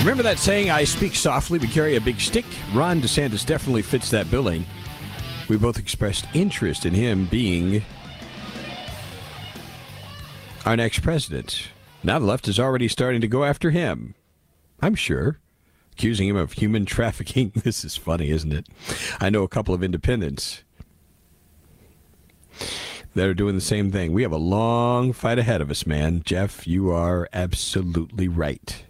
Remember 0.00 0.22
that 0.22 0.38
saying, 0.38 0.70
I 0.70 0.84
speak 0.84 1.14
softly 1.14 1.58
but 1.58 1.68
carry 1.68 1.96
a 1.96 2.00
big 2.00 2.22
stick? 2.22 2.46
Ron 2.72 3.02
DeSantis 3.02 3.44
definitely 3.44 3.82
fits 3.82 4.10
that 4.10 4.30
billing. 4.30 4.64
We 5.46 5.58
both 5.58 5.78
expressed 5.78 6.24
interest 6.32 6.86
in 6.86 6.94
him 6.94 7.26
being 7.26 7.82
our 10.64 10.74
next 10.74 11.00
president. 11.00 11.68
Now 12.02 12.18
the 12.18 12.24
left 12.24 12.48
is 12.48 12.58
already 12.58 12.88
starting 12.88 13.20
to 13.20 13.28
go 13.28 13.44
after 13.44 13.72
him. 13.72 14.14
I'm 14.80 14.94
sure. 14.94 15.38
Accusing 15.92 16.28
him 16.28 16.36
of 16.36 16.52
human 16.52 16.86
trafficking. 16.86 17.52
This 17.54 17.84
is 17.84 17.98
funny, 17.98 18.30
isn't 18.30 18.54
it? 18.54 18.68
I 19.20 19.28
know 19.28 19.42
a 19.42 19.48
couple 19.48 19.74
of 19.74 19.82
independents 19.82 20.64
that 23.14 23.26
are 23.26 23.34
doing 23.34 23.54
the 23.54 23.60
same 23.60 23.92
thing. 23.92 24.14
We 24.14 24.22
have 24.22 24.32
a 24.32 24.38
long 24.38 25.12
fight 25.12 25.38
ahead 25.38 25.60
of 25.60 25.70
us, 25.70 25.86
man. 25.86 26.22
Jeff, 26.24 26.66
you 26.66 26.90
are 26.90 27.28
absolutely 27.34 28.28
right. 28.28 28.86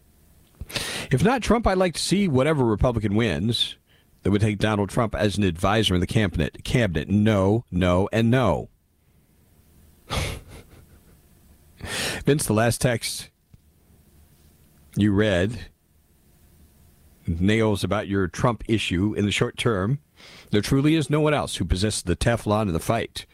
If 1.10 1.24
not 1.24 1.42
Trump, 1.42 1.66
I'd 1.66 1.78
like 1.78 1.94
to 1.94 2.00
see 2.00 2.28
whatever 2.28 2.64
Republican 2.64 3.16
wins 3.16 3.76
that 4.22 4.30
would 4.30 4.40
take 4.40 4.58
Donald 4.58 4.90
Trump 4.90 5.14
as 5.14 5.36
an 5.36 5.44
advisor 5.44 5.94
in 5.94 6.00
the 6.00 6.06
cabinet. 6.06 6.62
Cabinet, 6.62 7.08
no, 7.08 7.64
no, 7.70 8.08
and 8.12 8.30
no. 8.30 8.68
Vince, 12.24 12.46
the 12.46 12.52
last 12.52 12.80
text 12.80 13.30
you 14.96 15.12
read 15.12 15.66
nails 17.26 17.84
about 17.84 18.08
your 18.08 18.26
Trump 18.26 18.64
issue 18.68 19.14
in 19.14 19.24
the 19.24 19.32
short 19.32 19.56
term. 19.56 20.00
There 20.50 20.60
truly 20.60 20.94
is 20.94 21.08
no 21.08 21.20
one 21.20 21.34
else 21.34 21.56
who 21.56 21.64
possesses 21.64 22.02
the 22.02 22.16
Teflon 22.16 22.66
in 22.66 22.72
the 22.72 22.80
fight 22.80 23.26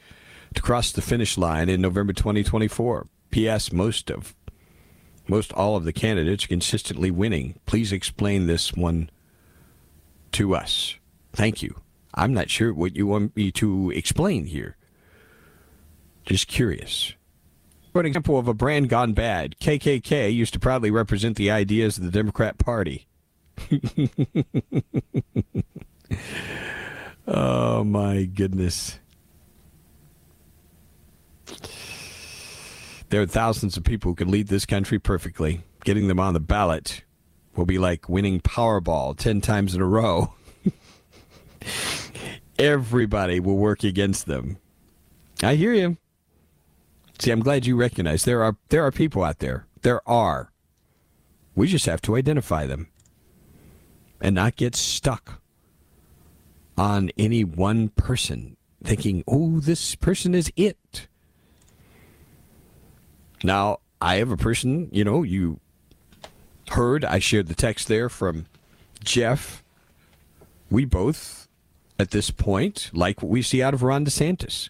to 0.54 0.62
cross 0.62 0.92
the 0.92 1.02
finish 1.02 1.36
line 1.36 1.68
in 1.68 1.80
November 1.80 2.12
2024. 2.12 3.06
P.S. 3.30 3.72
Most 3.72 4.10
of 4.10 4.34
most 5.28 5.52
all 5.52 5.76
of 5.76 5.84
the 5.84 5.92
candidates 5.92 6.46
consistently 6.46 7.10
winning. 7.10 7.58
Please 7.66 7.92
explain 7.92 8.46
this 8.46 8.72
one 8.72 9.10
to 10.32 10.54
us. 10.54 10.96
Thank 11.32 11.62
you. 11.62 11.80
I'm 12.14 12.32
not 12.32 12.50
sure 12.50 12.72
what 12.72 12.96
you 12.96 13.06
want 13.06 13.36
me 13.36 13.50
to 13.52 13.90
explain 13.90 14.46
here. 14.46 14.76
Just 16.24 16.48
curious. 16.48 17.14
For 17.92 18.00
an 18.00 18.06
example 18.06 18.38
of 18.38 18.48
a 18.48 18.54
brand 18.54 18.88
gone 18.88 19.12
bad, 19.12 19.56
KKK 19.60 20.34
used 20.34 20.52
to 20.54 20.58
proudly 20.60 20.90
represent 20.90 21.36
the 21.36 21.50
ideas 21.50 21.98
of 21.98 22.04
the 22.04 22.10
Democrat 22.10 22.58
Party. 22.58 23.06
oh 27.26 27.84
my 27.84 28.24
goodness. 28.24 28.98
There 33.08 33.22
are 33.22 33.26
thousands 33.26 33.76
of 33.76 33.84
people 33.84 34.10
who 34.10 34.16
can 34.16 34.30
lead 34.30 34.48
this 34.48 34.66
country 34.66 34.98
perfectly. 34.98 35.62
Getting 35.84 36.08
them 36.08 36.18
on 36.18 36.34
the 36.34 36.40
ballot 36.40 37.04
will 37.54 37.66
be 37.66 37.78
like 37.78 38.08
winning 38.08 38.40
Powerball 38.40 39.16
10 39.16 39.40
times 39.40 39.74
in 39.74 39.80
a 39.80 39.86
row. 39.86 40.34
Everybody 42.58 43.38
will 43.38 43.56
work 43.56 43.84
against 43.84 44.26
them. 44.26 44.58
I 45.42 45.54
hear 45.54 45.72
you. 45.72 45.98
See, 47.18 47.30
I'm 47.30 47.40
glad 47.40 47.66
you 47.66 47.76
recognize 47.76 48.24
there 48.24 48.42
are 48.42 48.56
there 48.68 48.84
are 48.84 48.90
people 48.90 49.22
out 49.22 49.38
there. 49.38 49.66
There 49.82 50.06
are. 50.08 50.52
We 51.54 51.66
just 51.66 51.86
have 51.86 52.02
to 52.02 52.16
identify 52.16 52.66
them 52.66 52.88
and 54.20 54.34
not 54.34 54.56
get 54.56 54.74
stuck 54.74 55.40
on 56.76 57.10
any 57.16 57.44
one 57.44 57.88
person 57.90 58.56
thinking, 58.84 59.24
"Oh, 59.26 59.60
this 59.60 59.94
person 59.94 60.34
is 60.34 60.52
it." 60.56 60.76
Now, 63.46 63.78
I 64.00 64.16
have 64.16 64.32
a 64.32 64.36
person, 64.36 64.88
you 64.90 65.04
know, 65.04 65.22
you 65.22 65.60
heard, 66.70 67.04
I 67.04 67.20
shared 67.20 67.46
the 67.46 67.54
text 67.54 67.86
there 67.86 68.08
from 68.08 68.46
Jeff. 69.04 69.62
We 70.68 70.84
both, 70.84 71.46
at 71.96 72.10
this 72.10 72.32
point, 72.32 72.90
like 72.92 73.22
what 73.22 73.30
we 73.30 73.42
see 73.42 73.62
out 73.62 73.72
of 73.72 73.84
Ron 73.84 74.04
DeSantis. 74.04 74.68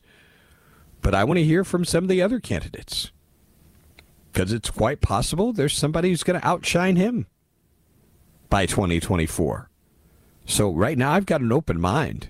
But 1.00 1.14
I 1.14 1.24
want 1.24 1.38
to 1.38 1.44
hear 1.44 1.64
from 1.64 1.86
some 1.86 2.04
of 2.04 2.10
the 2.10 2.20
other 2.20 2.38
candidates 2.38 3.12
because 4.30 4.52
it's 4.52 4.68
quite 4.68 5.00
possible 5.00 5.54
there's 5.54 5.74
somebody 5.74 6.10
who's 6.10 6.22
going 6.22 6.38
to 6.38 6.46
outshine 6.46 6.96
him 6.96 7.26
by 8.50 8.66
2024. 8.66 9.70
So 10.44 10.70
right 10.70 10.98
now, 10.98 11.12
I've 11.12 11.24
got 11.24 11.40
an 11.40 11.50
open 11.50 11.80
mind. 11.80 12.28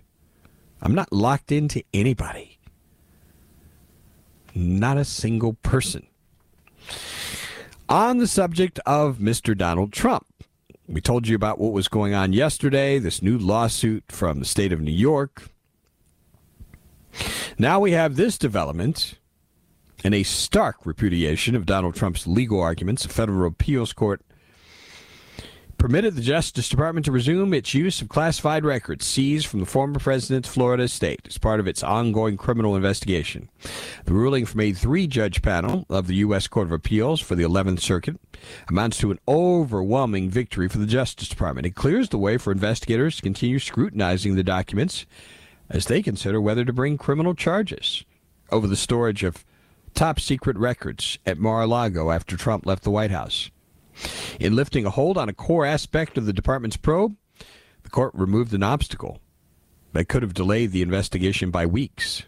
I'm 0.80 0.94
not 0.94 1.12
locked 1.12 1.50
into 1.50 1.82
anybody, 1.92 2.60
not 4.54 4.96
a 4.96 5.04
single 5.04 5.54
person. 5.54 6.06
On 7.88 8.19
the 8.19 8.26
subject 8.26 8.80
of 8.86 9.19
Mr. 9.19 9.56
Donald 9.56 9.92
Trump, 9.92 10.26
we 10.88 11.00
told 11.00 11.28
you 11.28 11.36
about 11.36 11.58
what 11.58 11.72
was 11.72 11.88
going 11.88 12.14
on 12.14 12.32
yesterday, 12.32 12.98
this 12.98 13.22
new 13.22 13.38
lawsuit 13.38 14.04
from 14.08 14.38
the 14.38 14.44
state 14.44 14.72
of 14.72 14.80
New 14.80 14.92
York. 14.92 15.50
Now 17.58 17.80
we 17.80 17.92
have 17.92 18.16
this 18.16 18.38
development 18.38 19.19
and 20.04 20.14
a 20.14 20.22
stark 20.22 20.84
repudiation 20.84 21.56
of 21.56 21.66
Donald 21.66 21.94
Trump's 21.94 22.26
legal 22.26 22.60
arguments. 22.60 23.04
A 23.04 23.08
federal 23.08 23.48
appeals 23.48 23.92
court 23.92 24.22
permitted 25.78 26.14
the 26.14 26.22
Justice 26.22 26.69
Department 26.69 27.06
to 27.06 27.12
resume 27.12 27.53
its 27.53 27.75
use 27.75 28.00
of 28.00 28.09
classified 28.09 28.64
records 28.64 29.04
seized 29.04 29.47
from 29.47 29.60
the 29.60 29.66
former 29.66 29.98
president's 29.98 30.48
Florida 30.48 30.84
estate 30.84 31.20
as 31.26 31.38
part 31.38 31.60
of 31.60 31.69
its 31.69 31.82
ongoing 31.82 32.37
criminal 32.37 32.76
investigation. 32.76 33.48
The 34.04 34.12
ruling 34.12 34.47
from 34.47 34.60
a 34.60 34.72
three 34.72 35.06
judge 35.06 35.42
panel 35.42 35.87
of 35.88 36.06
the 36.06 36.16
U.S. 36.16 36.47
Court 36.47 36.66
of 36.66 36.72
Appeals 36.72 37.20
for 37.20 37.34
the 37.34 37.44
11th 37.44 37.81
Circuit 37.81 38.16
amounts 38.69 38.98
to 38.98 39.10
an 39.10 39.19
overwhelming 39.28 40.31
victory 40.31 40.69
for 40.69 40.78
the 40.78 40.87
Justice 40.87 41.28
Department. 41.28 41.66
It 41.66 41.75
clears 41.75 42.08
the 42.08 42.19
way 42.19 42.38
for 42.38 42.53
investigators 42.53 43.16
to 43.16 43.22
continue 43.22 43.58
scrutinizing 43.58 44.34
the 44.34 44.43
documents 44.43 45.06
as 45.69 45.87
they 45.87 46.03
consider 46.03 46.41
whether 46.41 46.64
to 46.64 46.72
bring 46.72 46.97
criminal 46.97 47.34
charges 47.34 48.04
over 48.50 48.67
the 48.67 48.76
storage 48.76 49.25
of 49.25 49.44
top 49.94 50.20
secret 50.20 50.56
records 50.56 51.19
at 51.26 51.38
Mar 51.38 51.62
a 51.62 51.67
Lago 51.67 52.11
after 52.11 52.37
Trump 52.37 52.67
left 52.67 52.84
the 52.84 52.90
White 52.90 53.11
House. 53.11 53.50
In 54.38 54.54
lifting 54.56 54.84
a 54.84 54.90
hold 54.90 55.16
on 55.16 55.28
a 55.28 55.32
core 55.34 55.66
aspect 55.66 56.19
of 56.19 56.26
the 56.26 56.32
department's 56.32 56.76
probe, 56.76 57.16
the 57.82 57.90
court 57.90 58.12
removed 58.14 58.52
an 58.52 58.62
obstacle 58.62 59.20
that 59.93 60.08
could 60.08 60.22
have 60.22 60.34
delayed 60.34 60.72
the 60.72 60.82
investigation 60.82 61.50
by 61.50 61.66
weeks. 61.66 62.25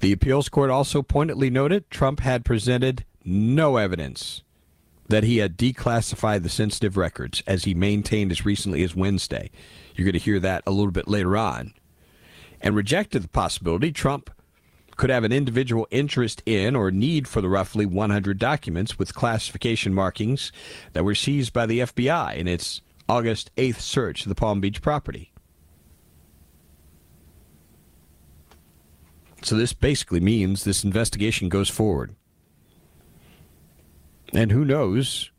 The 0.00 0.12
appeals 0.12 0.48
court 0.48 0.70
also 0.70 1.02
pointedly 1.02 1.50
noted 1.50 1.88
Trump 1.90 2.20
had 2.20 2.44
presented 2.44 3.04
no 3.24 3.76
evidence 3.76 4.42
that 5.08 5.24
he 5.24 5.38
had 5.38 5.58
declassified 5.58 6.42
the 6.42 6.48
sensitive 6.48 6.96
records, 6.96 7.42
as 7.46 7.64
he 7.64 7.74
maintained 7.74 8.32
as 8.32 8.44
recently 8.44 8.82
as 8.82 8.96
Wednesday. 8.96 9.50
You're 9.94 10.06
going 10.06 10.14
to 10.14 10.18
hear 10.18 10.40
that 10.40 10.62
a 10.66 10.70
little 10.70 10.90
bit 10.90 11.06
later 11.06 11.36
on. 11.36 11.74
And 12.60 12.74
rejected 12.74 13.22
the 13.22 13.28
possibility 13.28 13.92
Trump 13.92 14.30
could 14.96 15.10
have 15.10 15.24
an 15.24 15.32
individual 15.32 15.86
interest 15.90 16.42
in 16.46 16.76
or 16.76 16.90
need 16.90 17.26
for 17.26 17.40
the 17.40 17.48
roughly 17.48 17.86
100 17.86 18.38
documents 18.38 18.98
with 18.98 19.14
classification 19.14 19.94
markings 19.94 20.52
that 20.92 21.04
were 21.04 21.14
seized 21.14 21.52
by 21.52 21.66
the 21.66 21.80
FBI 21.80 22.36
in 22.36 22.46
its 22.46 22.80
August 23.08 23.50
8th 23.56 23.80
search 23.80 24.22
of 24.22 24.28
the 24.28 24.34
Palm 24.34 24.60
Beach 24.60 24.80
property. 24.80 25.32
So 29.42 29.56
this 29.56 29.72
basically 29.72 30.20
means 30.20 30.62
this 30.62 30.84
investigation 30.84 31.48
goes 31.48 31.68
forward. 31.68 32.14
And 34.32 34.52
who 34.52 34.64
knows 34.64 35.30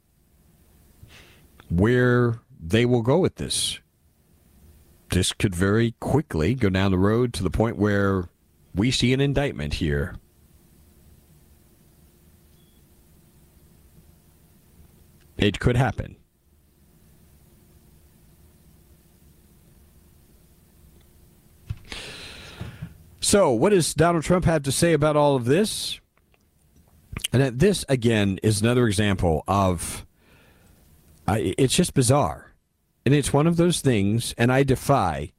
where 1.70 2.40
they 2.60 2.86
will 2.86 3.02
go 3.02 3.18
with 3.18 3.36
this. 3.36 3.80
This 5.10 5.32
could 5.32 5.56
very 5.56 5.96
quickly 6.00 6.54
go 6.54 6.70
down 6.70 6.92
the 6.92 6.98
road 6.98 7.34
to 7.34 7.44
the 7.44 7.50
point 7.50 7.78
where 7.78 8.30
we 8.76 8.92
see 8.92 9.14
an 9.14 9.22
indictment 9.22 9.76
here. 9.76 10.16
It 15.38 15.60
could 15.60 15.76
happen. 15.76 16.16
So, 23.20 23.52
what 23.52 23.70
does 23.70 23.94
Donald 23.94 24.24
Trump 24.24 24.46
have 24.46 24.64
to 24.64 24.72
say 24.72 24.94
about 24.94 25.16
all 25.16 25.36
of 25.36 25.46
this? 25.46 26.00
And 27.32 27.58
this, 27.58 27.84
again, 27.90 28.40
is 28.44 28.62
another 28.62 28.88
example 28.88 29.44
of 29.48 30.06
uh, 31.28 31.38
it's 31.40 31.74
just 31.74 31.94
bizarre. 31.94 32.54
And 33.06 33.14
it's 33.14 33.34
one 33.34 33.48
of 33.48 33.58
those 33.58 33.82
things, 33.82 34.34
and 34.38 34.52
I 34.52 34.64
defy, 34.64 35.34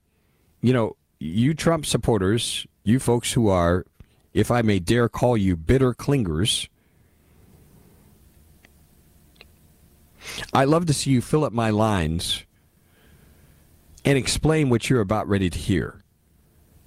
you 0.61 0.73
know, 0.73 0.97
you 1.19 1.55
Trump 1.55 1.87
supporters, 1.87 2.67
you 2.85 3.01
folks 3.01 3.33
who 3.33 3.49
are, 3.49 3.87
if 4.33 4.51
I 4.51 4.63
may 4.63 4.79
dare 4.79 5.09
call 5.09 5.37
you 5.37 5.57
bitter 5.57 5.95
clingers, 5.95 6.69
I 10.53 10.65
love 10.65 10.87
to 10.87 10.95
see 10.95 11.11
you 11.11 11.21
fill 11.21 11.45
up 11.45 11.53
my 11.53 11.71
lines 11.71 12.45
and 14.05 14.19
explain 14.19 14.69
what 14.69 14.89
you're 14.89 15.01
about 15.01 15.29
ready 15.29 15.51
to 15.51 15.59
hear. 15.59 16.03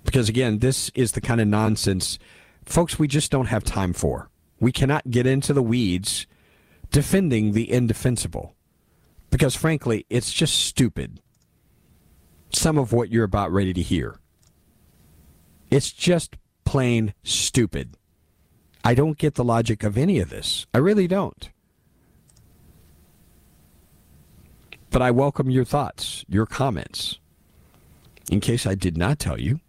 Because 0.03 0.29
again, 0.29 0.59
this 0.59 0.89
is 0.95 1.11
the 1.11 1.21
kind 1.21 1.41
of 1.41 1.47
nonsense, 1.47 2.19
folks, 2.63 2.97
we 2.97 3.07
just 3.07 3.31
don't 3.31 3.47
have 3.47 3.63
time 3.63 3.93
for. 3.93 4.29
We 4.59 4.71
cannot 4.71 5.11
get 5.11 5.25
into 5.25 5.53
the 5.53 5.63
weeds 5.63 6.27
defending 6.91 7.51
the 7.51 7.71
indefensible. 7.71 8.55
Because 9.29 9.55
frankly, 9.55 10.05
it's 10.09 10.31
just 10.31 10.57
stupid. 10.59 11.21
Some 12.51 12.77
of 12.77 12.93
what 12.93 13.11
you're 13.11 13.25
about 13.25 13.51
ready 13.51 13.73
to 13.73 13.81
hear. 13.81 14.19
It's 15.69 15.91
just 15.91 16.37
plain 16.65 17.13
stupid. 17.23 17.95
I 18.83 18.93
don't 18.93 19.17
get 19.17 19.35
the 19.35 19.43
logic 19.43 19.83
of 19.83 19.97
any 19.97 20.19
of 20.19 20.29
this. 20.29 20.65
I 20.73 20.77
really 20.77 21.07
don't. 21.07 21.49
But 24.89 25.01
I 25.01 25.11
welcome 25.11 25.49
your 25.49 25.65
thoughts, 25.65 26.23
your 26.29 26.45
comments. 26.45 27.19
In 28.31 28.39
case 28.39 28.65
I 28.65 28.75
did 28.75 28.97
not 28.97 29.19
tell 29.19 29.39
you, 29.39 29.59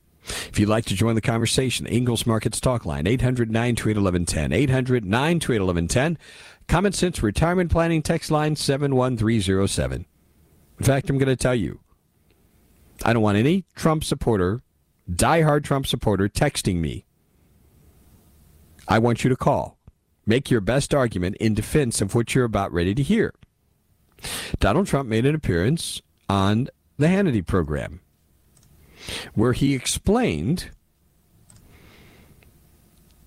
if 0.48 0.58
you'd 0.58 0.68
like 0.68 0.84
to 0.86 0.94
join 0.94 1.14
the 1.14 1.20
conversation, 1.20 1.86
Ingles 1.86 2.26
Markets 2.26 2.60
Talk 2.60 2.84
Line, 2.84 3.06
800 3.06 3.50
928 3.50 3.96
1110. 3.96 4.52
800 4.52 5.04
928 5.04 5.60
1110. 5.60 6.18
Common 6.66 6.92
Sense 6.92 7.22
Retirement 7.22 7.70
Planning 7.70 8.02
Text 8.02 8.30
Line 8.30 8.54
71307. 8.54 10.06
In 10.78 10.84
fact, 10.84 11.10
I'm 11.10 11.18
going 11.18 11.28
to 11.28 11.36
tell 11.36 11.54
you, 11.54 11.80
I 13.04 13.12
don't 13.12 13.22
want 13.22 13.38
any 13.38 13.64
Trump 13.74 14.04
supporter, 14.04 14.62
diehard 15.10 15.64
Trump 15.64 15.86
supporter, 15.86 16.28
texting 16.28 16.76
me. 16.76 17.04
I 18.86 18.98
want 18.98 19.24
you 19.24 19.30
to 19.30 19.36
call. 19.36 19.78
Make 20.26 20.50
your 20.50 20.60
best 20.60 20.94
argument 20.94 21.36
in 21.36 21.54
defense 21.54 22.00
of 22.00 22.14
what 22.14 22.34
you're 22.34 22.44
about 22.44 22.72
ready 22.72 22.94
to 22.94 23.02
hear. 23.02 23.34
Donald 24.58 24.86
Trump 24.86 25.08
made 25.08 25.24
an 25.24 25.34
appearance 25.34 26.02
on 26.28 26.68
the 26.96 27.06
Hannity 27.06 27.46
program 27.46 28.00
where 29.34 29.52
he 29.52 29.74
explained 29.74 30.70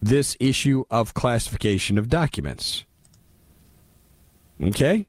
this 0.02 0.36
issue 0.40 0.84
of 0.90 1.14
classification 1.14 1.98
of 1.98 2.10
documents. 2.10 2.86
Okay? 4.62 5.08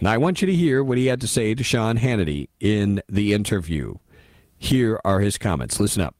Now, 0.00 0.12
I 0.12 0.18
want 0.18 0.42
you 0.42 0.46
to 0.46 0.54
hear 0.54 0.82
what 0.82 0.98
he 0.98 1.06
had 1.06 1.20
to 1.20 1.28
say 1.28 1.54
to 1.54 1.62
Sean 1.62 1.98
Hannity 1.98 2.48
in 2.60 3.02
the 3.08 3.32
interview. 3.32 3.96
Here 4.58 5.00
are 5.04 5.20
his 5.20 5.38
comments. 5.38 5.80
Listen 5.80 6.02
up. 6.02 6.14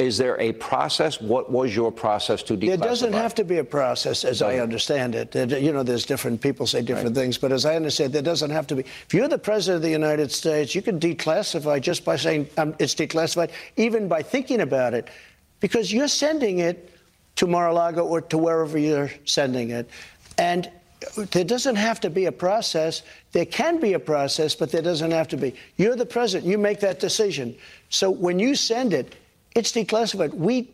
Is 0.00 0.18
there 0.18 0.40
a 0.40 0.52
process? 0.54 1.20
What 1.20 1.52
was 1.52 1.76
your 1.76 1.92
process 1.92 2.42
to 2.44 2.56
declassify? 2.56 2.66
There 2.66 2.76
doesn't 2.76 3.12
have 3.12 3.36
to 3.36 3.44
be 3.44 3.58
a 3.58 3.64
process, 3.64 4.24
as 4.24 4.42
I 4.42 4.58
understand 4.58 5.14
it. 5.14 5.32
You 5.34 5.72
know, 5.72 5.84
there's 5.84 6.04
different 6.04 6.40
people 6.40 6.66
say 6.66 6.82
different 6.82 7.16
right. 7.16 7.22
things, 7.22 7.38
but 7.38 7.52
as 7.52 7.64
I 7.64 7.76
understand, 7.76 8.10
it, 8.10 8.12
there 8.14 8.22
doesn't 8.22 8.50
have 8.50 8.66
to 8.66 8.74
be. 8.74 8.80
If 8.80 9.14
you're 9.14 9.28
the 9.28 9.38
president 9.38 9.76
of 9.76 9.82
the 9.82 9.90
United 9.90 10.32
States, 10.32 10.74
you 10.74 10.82
can 10.82 10.98
declassify 10.98 11.80
just 11.80 12.04
by 12.04 12.16
saying 12.16 12.48
um, 12.56 12.74
it's 12.80 12.96
declassified, 12.96 13.50
even 13.76 14.08
by 14.08 14.22
thinking 14.22 14.62
about 14.62 14.92
it, 14.92 15.08
because 15.60 15.92
you're 15.92 16.08
sending 16.08 16.58
it 16.58 16.90
to 17.36 17.46
Mar-a-Lago 17.46 18.04
or 18.04 18.20
to 18.22 18.38
wherever 18.38 18.76
you're 18.76 19.10
sending 19.24 19.70
it, 19.70 19.88
and 20.36 20.68
there 21.32 21.44
doesn't 21.44 21.76
have 21.76 22.00
to 22.00 22.10
be 22.10 22.26
a 22.26 22.32
process. 22.32 23.02
There 23.32 23.46
can 23.46 23.80
be 23.80 23.94
a 23.94 23.98
process, 23.98 24.54
but 24.54 24.70
there 24.70 24.82
doesn't 24.82 25.10
have 25.10 25.28
to 25.28 25.36
be. 25.36 25.54
You're 25.76 25.96
the 25.96 26.06
president. 26.06 26.50
You 26.50 26.58
make 26.58 26.80
that 26.80 27.00
decision. 27.00 27.56
So 27.90 28.10
when 28.10 28.38
you 28.38 28.54
send 28.54 28.92
it, 28.92 29.14
it's 29.54 29.72
declassified. 29.72 30.34
We, 30.34 30.70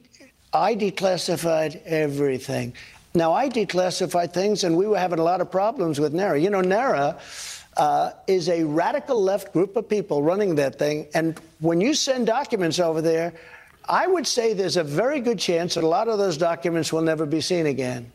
I 0.53 0.75
declassified 0.75 1.81
everything. 1.85 2.73
Now, 3.15 3.33
I 3.33 3.49
declassified 3.49 4.33
things, 4.33 4.65
and 4.65 4.77
we 4.77 4.87
were 4.87 4.99
having 4.99 5.19
a 5.19 5.25
lot 5.25 5.41
of 5.41 5.51
problems 5.51 5.99
with 5.99 6.15
NARA. 6.15 6.41
You 6.41 6.51
know, 6.51 6.61
NARA 6.61 7.19
uh, 7.77 8.13
is 8.27 8.49
a 8.49 8.63
radical 8.65 9.21
left 9.21 9.53
group 9.53 9.77
of 9.77 9.89
people 9.89 10.23
running 10.23 10.55
that 10.57 10.79
thing. 10.79 11.07
And 11.15 11.39
when 11.59 11.81
you 11.81 11.95
send 11.95 12.27
documents 12.27 12.79
over 12.79 13.03
there, 13.03 13.33
I 13.89 14.07
would 14.07 14.27
say 14.27 14.53
there's 14.53 14.77
a 14.77 14.85
very 14.85 15.21
good 15.21 15.39
chance 15.39 15.75
that 15.75 15.83
a 15.83 15.89
lot 15.89 16.07
of 16.07 16.19
those 16.19 16.37
documents 16.37 16.93
will 16.93 17.03
never 17.03 17.27
be 17.27 17.41
seen 17.41 17.67
again. 17.67 18.11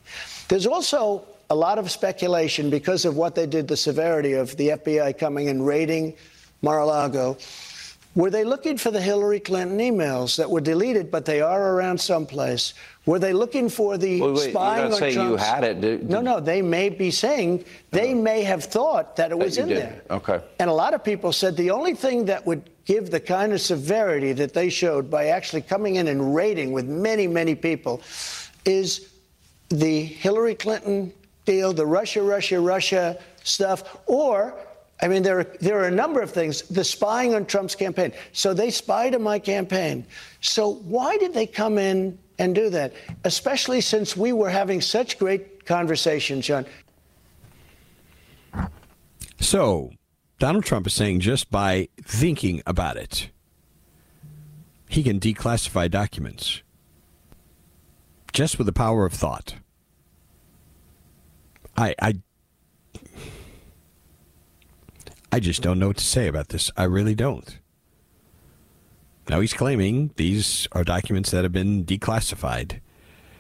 There's 0.47 0.65
also 0.65 1.25
a 1.50 1.56
lot 1.56 1.77
of 1.77 1.92
speculation 1.92 2.69
because 2.69 3.06
of 3.06 3.15
what 3.15 3.36
they 3.36 3.45
did, 3.45 3.68
the 3.68 3.77
severity 3.77 4.33
of 4.33 4.56
the 4.57 4.69
FBI 4.69 5.18
coming 5.18 5.50
and 5.50 5.65
raiding 5.65 6.15
Mar 6.62 6.80
a 6.80 6.86
Lago. 6.86 7.38
Were 8.15 8.30
they 8.30 8.45
looking 8.45 8.77
for 8.77 8.92
the 8.92 9.01
Hillary 9.01 9.42
Clinton 9.42 9.77
emails 9.77 10.38
that 10.38 10.50
were 10.50 10.62
deleted, 10.62 11.12
but 11.12 11.25
they 11.25 11.42
are 11.42 11.74
around 11.74 12.00
someplace? 12.00 12.74
Were 13.06 13.19
they 13.19 13.33
looking 13.33 13.68
for 13.68 13.97
the 13.97 14.21
wait, 14.21 14.33
wait, 14.33 14.51
spying 14.51 14.92
you 14.92 14.97
Trump's? 14.97 15.15
you 15.15 15.36
had 15.36 15.65
it. 15.65 15.81
Did, 15.81 16.09
no, 16.09 16.21
no. 16.21 16.39
They 16.39 16.62
may 16.62 16.88
be 16.88 17.12
saying 17.12 17.65
they 17.91 18.13
uh, 18.13 18.15
may 18.15 18.41
have 18.44 18.63
thought 18.63 19.18
that 19.18 19.31
it 19.31 19.38
was 19.38 19.57
in 19.57 19.68
did. 19.68 19.77
there. 19.77 20.01
Okay. 20.09 20.39
And 20.59 20.69
a 20.69 20.74
lot 20.74 20.94
of 20.94 21.03
people 21.03 21.33
said 21.33 21.57
the 21.57 21.71
only 21.71 21.94
thing 21.94 22.24
that 22.25 22.45
would 22.45 22.69
give 22.86 23.12
the 23.12 23.19
kind 23.19 23.51
of 23.51 23.59
severity 23.59 24.31
that 24.31 24.53
they 24.53 24.69
showed 24.69 25.09
by 25.09 25.27
actually 25.27 25.63
coming 25.63 25.95
in 25.95 26.07
and 26.07 26.33
raiding 26.33 26.71
with 26.71 26.86
many, 26.88 27.27
many 27.27 27.53
people 27.53 28.01
is 28.63 29.12
the 29.69 30.03
Hillary 30.03 30.55
Clinton 30.55 31.12
deal, 31.45 31.73
the 31.73 31.85
Russia, 31.85 32.21
Russia, 32.21 32.59
Russia 32.59 33.17
stuff, 33.43 33.97
or 34.07 34.55
I 35.01 35.07
mean, 35.07 35.23
there 35.23 35.39
are, 35.39 35.43
there 35.59 35.79
are 35.79 35.87
a 35.87 35.91
number 35.91 36.21
of 36.21 36.31
things. 36.31 36.61
The 36.63 36.83
spying 36.83 37.35
on 37.35 37.45
Trump's 37.45 37.75
campaign. 37.75 38.13
So 38.31 38.53
they 38.53 38.69
spied 38.69 39.13
on 39.13 39.21
my 39.21 39.39
campaign. 39.39 40.05
So 40.41 40.75
why 40.75 41.17
did 41.17 41.33
they 41.33 41.45
come 41.45 41.77
in 41.77 42.17
and 42.39 42.55
do 42.55 42.69
that? 42.69 42.93
Especially 43.23 43.81
since 43.81 44.15
we 44.15 44.31
were 44.31 44.49
having 44.49 44.81
such 44.81 45.19
great 45.19 45.65
conversations, 45.65 46.45
John. 46.45 46.65
So 49.39 49.91
Donald 50.39 50.63
Trump 50.63 50.87
is 50.87 50.93
saying 50.93 51.19
just 51.19 51.51
by 51.51 51.89
thinking 52.01 52.63
about 52.65 52.95
it, 52.95 53.29
he 54.87 55.03
can 55.03 55.19
declassify 55.19 55.91
documents 55.91 56.61
just 58.31 58.57
with 58.57 58.65
the 58.65 58.73
power 58.73 59.05
of 59.05 59.13
thought. 59.13 59.55
I, 61.77 61.96
I 62.01 62.13
I 65.32 65.39
just 65.39 65.62
don't 65.62 65.79
know 65.79 65.88
what 65.88 65.98
to 65.98 66.03
say 66.03 66.27
about 66.27 66.50
this. 66.50 66.72
I 66.77 66.84
really 66.84 67.15
don't. 67.15 67.60
Now 69.27 69.41
he's 69.41 69.53
claiming 69.53 70.12
these 70.15 70.67
are 70.72 70.84
documents 70.84 71.32
that 71.32 71.44
have 71.44 71.51
been 71.51 71.84
declassified. 71.84 72.79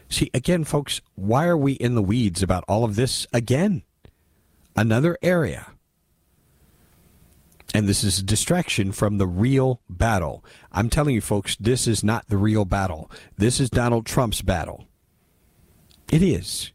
See, 0.09 0.29
again, 0.33 0.65
folks, 0.65 0.99
why 1.15 1.45
are 1.45 1.57
we 1.57 1.73
in 1.73 1.95
the 1.95 2.01
weeds 2.01 2.43
about 2.43 2.65
all 2.67 2.83
of 2.83 2.95
this 2.95 3.25
again? 3.31 3.83
Another 4.75 5.17
area. 5.21 5.71
And 7.73 7.87
this 7.87 8.03
is 8.03 8.19
a 8.19 8.23
distraction 8.23 8.91
from 8.91 9.17
the 9.17 9.27
real 9.27 9.81
battle. 9.89 10.43
I'm 10.71 10.89
telling 10.89 11.15
you, 11.15 11.21
folks, 11.21 11.55
this 11.55 11.87
is 11.87 12.03
not 12.03 12.27
the 12.27 12.37
real 12.37 12.65
battle. 12.65 13.09
This 13.37 13.59
is 13.59 13.69
Donald 13.69 14.05
Trump's 14.05 14.41
battle. 14.41 14.85
It 16.11 16.21
is. 16.21 16.71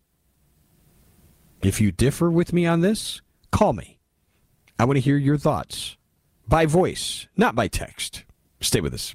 If 1.62 1.78
you 1.78 1.92
differ 1.92 2.30
with 2.30 2.54
me 2.54 2.64
on 2.64 2.80
this, 2.80 3.20
call 3.52 3.74
me. 3.74 3.98
I 4.78 4.84
want 4.84 4.96
to 4.96 5.00
hear 5.00 5.18
your 5.18 5.36
thoughts 5.36 5.98
by 6.48 6.64
voice, 6.64 7.28
not 7.36 7.54
by 7.54 7.68
text. 7.68 8.24
Stay 8.60 8.80
with 8.80 8.94
us. 8.94 9.14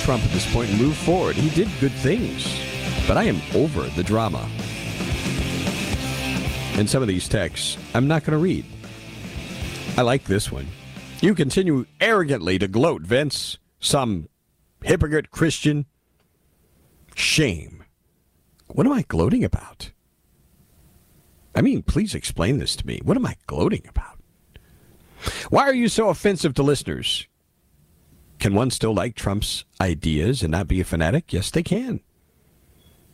Trump 0.00 0.24
at 0.24 0.30
this 0.30 0.50
point 0.52 0.70
and 0.70 0.80
move 0.80 0.96
forward. 0.96 1.36
He 1.36 1.50
did 1.50 1.68
good 1.80 1.92
things, 1.92 2.44
but 3.06 3.16
I 3.16 3.24
am 3.24 3.40
over 3.54 3.82
the 3.82 4.02
drama. 4.02 4.48
And 6.78 6.88
some 6.88 7.02
of 7.02 7.08
these 7.08 7.28
texts 7.28 7.76
I'm 7.94 8.08
not 8.08 8.24
going 8.24 8.32
to 8.32 8.42
read. 8.42 8.64
I 9.96 10.02
like 10.02 10.24
this 10.24 10.50
one. 10.50 10.68
You 11.20 11.34
continue 11.34 11.84
arrogantly 12.00 12.58
to 12.58 12.68
gloat, 12.68 13.02
Vince. 13.02 13.58
Some 13.80 14.28
hypocrite 14.82 15.30
Christian. 15.30 15.86
Shame. 17.14 17.84
What 18.68 18.86
am 18.86 18.92
I 18.92 19.02
gloating 19.02 19.44
about? 19.44 19.90
I 21.54 21.62
mean, 21.62 21.82
please 21.82 22.14
explain 22.14 22.58
this 22.58 22.76
to 22.76 22.86
me. 22.86 23.00
What 23.02 23.16
am 23.16 23.26
I 23.26 23.36
gloating 23.46 23.82
about? 23.88 24.18
Why 25.50 25.64
are 25.64 25.74
you 25.74 25.88
so 25.88 26.08
offensive 26.08 26.54
to 26.54 26.62
listeners? 26.62 27.26
Can 28.40 28.54
one 28.54 28.70
still 28.70 28.94
like 28.94 29.14
Trump's 29.14 29.64
ideas 29.82 30.42
and 30.42 30.50
not 30.50 30.66
be 30.66 30.80
a 30.80 30.84
fanatic? 30.84 31.30
Yes, 31.30 31.50
they 31.50 31.62
can. 31.62 32.00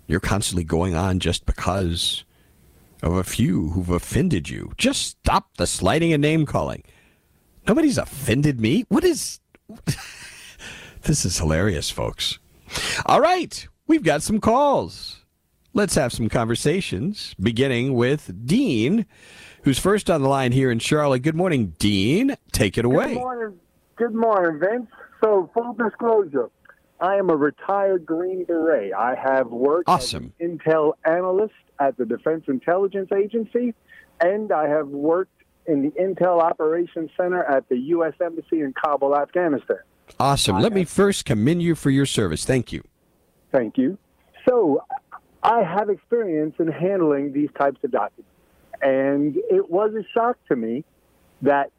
You're 0.07 0.21
constantly 0.21 0.63
going 0.63 0.95
on 0.95 1.19
just 1.19 1.47
because 1.47 2.25
of 3.03 3.15
a 3.15 3.25
few 3.25 3.71
who've 3.71 3.91
offended 3.91 4.49
you. 4.49 4.73
Just 4.77 5.03
stop 5.03 5.57
the 5.57 5.67
slighting 5.67 6.13
and 6.13 6.23
name 6.23 6.47
calling. 6.47 6.85
Nobody's 7.67 7.99
offended 7.99 8.61
me. 8.61 8.85
What 8.89 9.03
is. 9.03 9.41
this 11.03 11.25
is 11.25 11.39
hilarious, 11.39 11.91
folks. 11.91 12.39
All 13.05 13.21
right, 13.21 13.67
we've 13.89 14.05
got 14.05 14.23
some 14.23 14.41
calls. 14.41 15.25
Let's 15.75 15.97
have 15.97 16.13
some 16.13 16.29
conversations, 16.29 17.35
beginning 17.41 17.95
with 17.95 18.47
Dean, 18.47 19.07
who's 19.65 19.79
first 19.79 20.09
on 20.09 20.23
the 20.23 20.29
line 20.29 20.53
here 20.53 20.71
in 20.71 20.79
Charlotte. 20.79 21.21
Good 21.21 21.35
morning, 21.35 21.75
Dean. 21.79 22.37
Take 22.53 22.79
it 22.79 22.85
away. 22.85 23.15
Good 23.15 23.21
morning. 23.21 23.59
Good 23.97 24.15
morning, 24.15 24.61
Vince. 24.61 24.91
So, 25.23 25.51
full 25.55 25.75
disclosure, 25.75 26.51
I 27.01 27.17
am 27.17 27.31
a 27.31 27.37
retired 27.37 28.07
Green 28.07 28.45
Beret. 28.45 28.93
I 28.93 29.15
have 29.15 29.49
worked 29.49 29.89
Awesome. 29.89 30.33
as 30.41 30.47
an 30.47 30.59
intel 30.59 30.93
analyst 31.05 31.55
at 31.79 31.97
the 31.97 32.05
Defense 32.05 32.45
Intelligence 32.49 33.11
Agency, 33.13 33.75
and 34.21 34.53
I 34.53 34.69
have 34.69 34.89
worked 34.89 35.33
in 35.67 35.83
the 35.83 35.91
Intel 35.91 36.41
Operations 36.41 37.11
Center 37.17 37.43
at 37.45 37.69
the 37.69 37.77
U.S. 37.77 38.15
Embassy 38.23 38.61
in 38.61 38.73
Kabul, 38.73 39.17
Afghanistan. 39.17 39.79
Awesome. 40.21 40.61
Let 40.61 40.73
me 40.73 40.85
first 40.85 41.25
commend 41.25 41.63
you 41.63 41.75
for 41.75 41.91
your 41.91 42.07
service. 42.07 42.45
Thank 42.45 42.73
you. 42.73 42.85
Thank 43.53 43.77
you. 43.77 43.99
So, 44.49 44.85
I 45.43 45.63
have 45.63 45.91
experience 45.91 46.55
in 46.59 46.69
handling 46.69 47.33
these 47.33 47.51
types 47.59 47.79
of 47.85 47.91
documents. 47.91 48.31
And 48.83 49.37
it 49.51 49.71
was 49.71 49.95
a 49.95 50.05
shock 50.13 50.37
to 50.49 50.57
me 50.57 50.85
that 51.43 51.71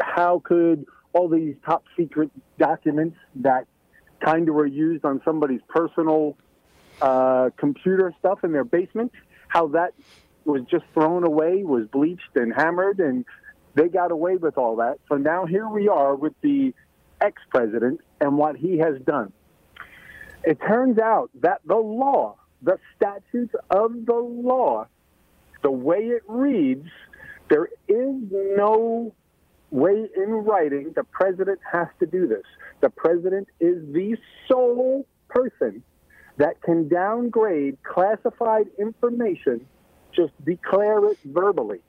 how 0.00 0.40
could 0.44 0.86
all 1.16 1.28
these 1.28 1.54
top 1.64 1.84
secret 1.96 2.30
documents 2.58 3.16
that 3.36 3.66
kind 4.20 4.48
of 4.48 4.54
were 4.54 4.66
used 4.66 5.04
on 5.04 5.22
somebody's 5.24 5.62
personal 5.66 6.36
uh, 7.00 7.48
computer 7.56 8.12
stuff 8.18 8.44
in 8.44 8.52
their 8.52 8.64
basement, 8.64 9.12
how 9.48 9.68
that 9.68 9.94
was 10.44 10.62
just 10.70 10.84
thrown 10.92 11.24
away, 11.24 11.64
was 11.64 11.86
bleached 11.88 12.34
and 12.34 12.52
hammered, 12.54 13.00
and 13.00 13.24
they 13.74 13.88
got 13.88 14.10
away 14.10 14.36
with 14.36 14.58
all 14.58 14.76
that. 14.76 14.98
So 15.08 15.16
now 15.16 15.46
here 15.46 15.68
we 15.68 15.88
are 15.88 16.14
with 16.14 16.34
the 16.42 16.74
ex 17.20 17.40
president 17.50 18.00
and 18.20 18.36
what 18.36 18.56
he 18.56 18.78
has 18.78 19.00
done. 19.06 19.32
It 20.44 20.58
turns 20.60 20.98
out 20.98 21.30
that 21.40 21.60
the 21.64 21.76
law, 21.76 22.36
the 22.62 22.78
statutes 22.94 23.54
of 23.70 24.04
the 24.04 24.14
law, 24.14 24.86
the 25.62 25.70
way 25.70 25.98
it 25.98 26.22
reads, 26.26 26.88
there 27.48 27.68
is 27.88 28.14
no 28.30 29.14
way 29.70 30.08
in 30.16 30.30
writing 30.30 30.92
the 30.94 31.04
president 31.04 31.58
has 31.70 31.88
to 32.00 32.06
do 32.06 32.26
this. 32.26 32.44
The 32.80 32.90
president 32.90 33.48
is 33.60 33.82
the 33.92 34.16
sole 34.48 35.06
person 35.28 35.82
that 36.36 36.60
can 36.62 36.88
downgrade 36.88 37.78
classified 37.82 38.66
information, 38.78 39.66
just 40.14 40.32
declare 40.44 41.04
it 41.10 41.18
verbally. 41.24 41.80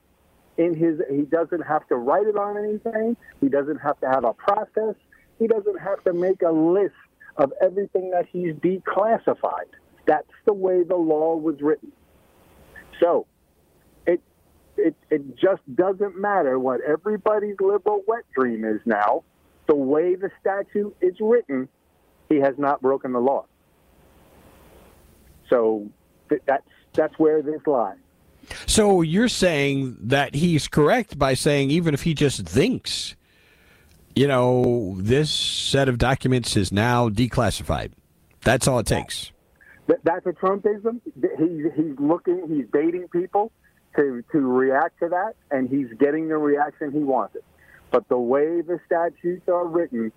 In 0.56 0.74
his, 0.74 1.00
he 1.08 1.22
doesn't 1.22 1.60
have 1.60 1.86
to 1.88 1.96
write 1.96 2.26
it 2.26 2.36
on 2.36 2.56
anything. 2.56 3.16
He 3.40 3.48
doesn't 3.48 3.78
have 3.78 4.00
to 4.00 4.08
have 4.08 4.24
a 4.24 4.32
process. 4.32 4.96
He 5.38 5.46
doesn't 5.46 5.78
have 5.78 6.02
to 6.04 6.12
make 6.12 6.42
a 6.42 6.50
list 6.50 6.94
of 7.36 7.52
everything 7.62 8.10
that 8.10 8.26
he's 8.32 8.54
declassified. 8.54 9.70
That's 10.06 10.26
the 10.46 10.52
way 10.52 10.82
the 10.82 10.96
law 10.96 11.36
was 11.36 11.60
written. 11.60 11.92
So, 12.98 13.26
it 14.78 14.94
it 15.10 15.36
just 15.36 15.62
doesn't 15.74 16.18
matter 16.18 16.58
what 16.58 16.80
everybody's 16.80 17.56
liberal 17.60 18.02
wet 18.06 18.24
dream 18.34 18.64
is 18.64 18.80
now. 18.84 19.24
The 19.66 19.74
way 19.74 20.14
the 20.14 20.30
statute 20.40 20.96
is 21.00 21.14
written, 21.20 21.68
he 22.28 22.36
has 22.36 22.54
not 22.58 22.80
broken 22.80 23.12
the 23.12 23.20
law. 23.20 23.44
So 25.50 25.88
th- 26.28 26.42
that's 26.46 26.66
that's 26.94 27.18
where 27.18 27.42
this 27.42 27.60
lies. 27.66 27.98
So 28.66 29.02
you're 29.02 29.28
saying 29.28 29.96
that 30.00 30.34
he's 30.34 30.68
correct 30.68 31.18
by 31.18 31.34
saying 31.34 31.70
even 31.70 31.92
if 31.92 32.02
he 32.02 32.14
just 32.14 32.46
thinks, 32.46 33.14
you 34.14 34.26
know, 34.26 34.96
this 34.98 35.30
set 35.30 35.88
of 35.88 35.98
documents 35.98 36.56
is 36.56 36.72
now 36.72 37.08
declassified. 37.08 37.92
That's 38.42 38.66
all 38.66 38.78
it 38.78 38.86
takes. 38.86 39.32
Th- 39.86 40.00
That's 40.04 40.24
a 40.26 40.32
Trumpism. 40.32 41.00
He's 41.04 41.72
he's 41.76 41.98
looking, 41.98 42.46
he's 42.48 42.66
baiting 42.72 43.08
people 43.08 43.52
to 43.96 44.22
to 44.32 44.38
react 44.38 44.98
to 45.00 45.08
that, 45.08 45.34
and 45.50 45.68
he's 45.68 45.88
getting 45.98 46.28
the 46.28 46.36
reaction 46.36 46.92
he 46.92 47.00
wanted. 47.00 47.42
But 47.90 48.08
the 48.08 48.18
way 48.18 48.60
the 48.60 48.80
statutes 48.86 49.48
are 49.48 49.66
written, 49.66 50.12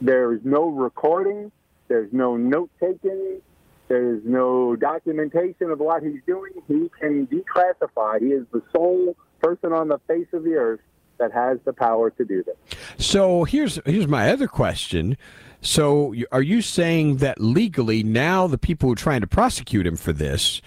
there 0.00 0.32
is 0.32 0.40
no 0.44 0.68
recording, 0.68 1.50
there's 1.88 2.12
no 2.12 2.36
note 2.36 2.70
taking, 2.80 3.40
there's 3.88 4.22
no 4.24 4.76
documentation 4.76 5.70
of 5.70 5.80
what 5.80 6.02
he's 6.02 6.20
doing. 6.26 6.52
He 6.68 6.90
can 7.00 7.26
declassify. 7.26 8.20
He 8.20 8.28
is 8.28 8.46
the 8.52 8.62
sole 8.74 9.16
person 9.42 9.72
on 9.72 9.88
the 9.88 9.98
face 10.06 10.28
of 10.32 10.44
the 10.44 10.54
earth 10.54 10.80
that 11.18 11.32
has 11.32 11.58
the 11.64 11.72
power 11.72 12.10
to 12.10 12.24
do 12.24 12.42
this. 12.42 12.56
So 12.98 13.44
here's 13.44 13.78
here's 13.84 14.08
my 14.08 14.30
other 14.30 14.48
question. 14.48 15.16
So 15.60 16.14
are 16.32 16.42
you 16.42 16.60
saying 16.62 17.18
that 17.18 17.40
legally 17.40 18.02
now 18.02 18.46
the 18.46 18.58
people 18.58 18.88
who 18.88 18.94
are 18.94 18.96
trying 18.96 19.20
to 19.20 19.28
prosecute 19.28 19.86
him 19.86 19.96
for 19.96 20.12
this, 20.12 20.60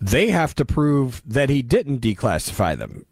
they 0.00 0.30
have 0.30 0.54
to 0.56 0.64
prove 0.64 1.22
that 1.26 1.50
he 1.50 1.62
didn't 1.62 2.00
declassify 2.00 2.76
them? 2.76 3.04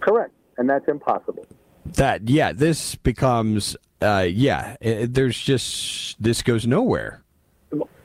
Correct, 0.00 0.32
and 0.58 0.68
that's 0.68 0.88
impossible. 0.88 1.46
That 1.86 2.28
yeah, 2.28 2.52
this 2.52 2.94
becomes 2.94 3.76
uh, 4.00 4.26
yeah. 4.28 4.76
It, 4.80 5.14
there's 5.14 5.38
just 5.38 6.22
this 6.22 6.42
goes 6.42 6.66
nowhere 6.66 7.24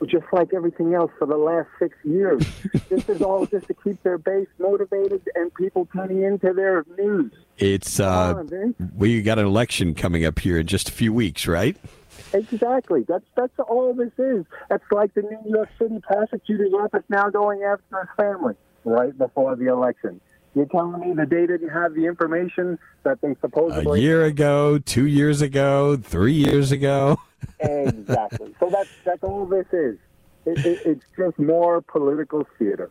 just 0.06 0.26
like 0.32 0.52
everything 0.54 0.94
else 0.94 1.10
for 1.18 1.26
the 1.26 1.36
last 1.36 1.68
six 1.78 1.96
years. 2.04 2.44
this 2.88 3.08
is 3.08 3.22
all 3.22 3.46
just 3.46 3.66
to 3.68 3.74
keep 3.74 4.02
their 4.02 4.18
base 4.18 4.48
motivated 4.58 5.22
and 5.34 5.52
people 5.54 5.86
tuning 5.92 6.22
into 6.22 6.52
their 6.52 6.84
news. 6.98 7.32
It's 7.58 8.00
uh, 8.00 8.34
on, 8.38 8.74
we 8.96 9.22
got 9.22 9.38
an 9.38 9.46
election 9.46 9.94
coming 9.94 10.24
up 10.24 10.38
here 10.38 10.58
in 10.58 10.66
just 10.66 10.88
a 10.88 10.92
few 10.92 11.12
weeks, 11.12 11.46
right? 11.46 11.76
Exactly. 12.32 13.04
That's 13.08 13.24
that's 13.34 13.58
all 13.68 13.94
this 13.94 14.12
is. 14.18 14.44
That's 14.68 14.84
like 14.90 15.14
the 15.14 15.22
New 15.22 15.50
York 15.50 15.68
City 15.78 16.00
prosecutor's 16.00 16.72
office 16.72 17.04
now 17.08 17.30
going 17.30 17.62
after 17.62 18.00
his 18.00 18.08
family 18.16 18.54
right 18.84 19.16
before 19.16 19.56
the 19.56 19.66
election. 19.66 20.20
You're 20.54 20.66
telling 20.66 21.00
me 21.00 21.14
that 21.14 21.30
they 21.30 21.46
didn't 21.46 21.68
have 21.68 21.94
the 21.94 22.06
information 22.06 22.78
that 23.04 23.20
they 23.20 23.36
supposedly 23.40 24.00
a 24.00 24.02
year 24.02 24.24
ago, 24.24 24.78
two 24.78 25.06
years 25.06 25.42
ago, 25.42 25.96
three 25.96 26.32
years 26.32 26.72
ago. 26.72 27.20
exactly. 27.60 28.54
So 28.60 28.68
that's 28.68 28.90
that's 29.04 29.22
all 29.22 29.46
this 29.46 29.66
is. 29.72 29.98
It, 30.46 30.66
it, 30.66 30.80
it's 30.84 31.04
just 31.16 31.38
more 31.38 31.80
political 31.80 32.46
theater. 32.58 32.90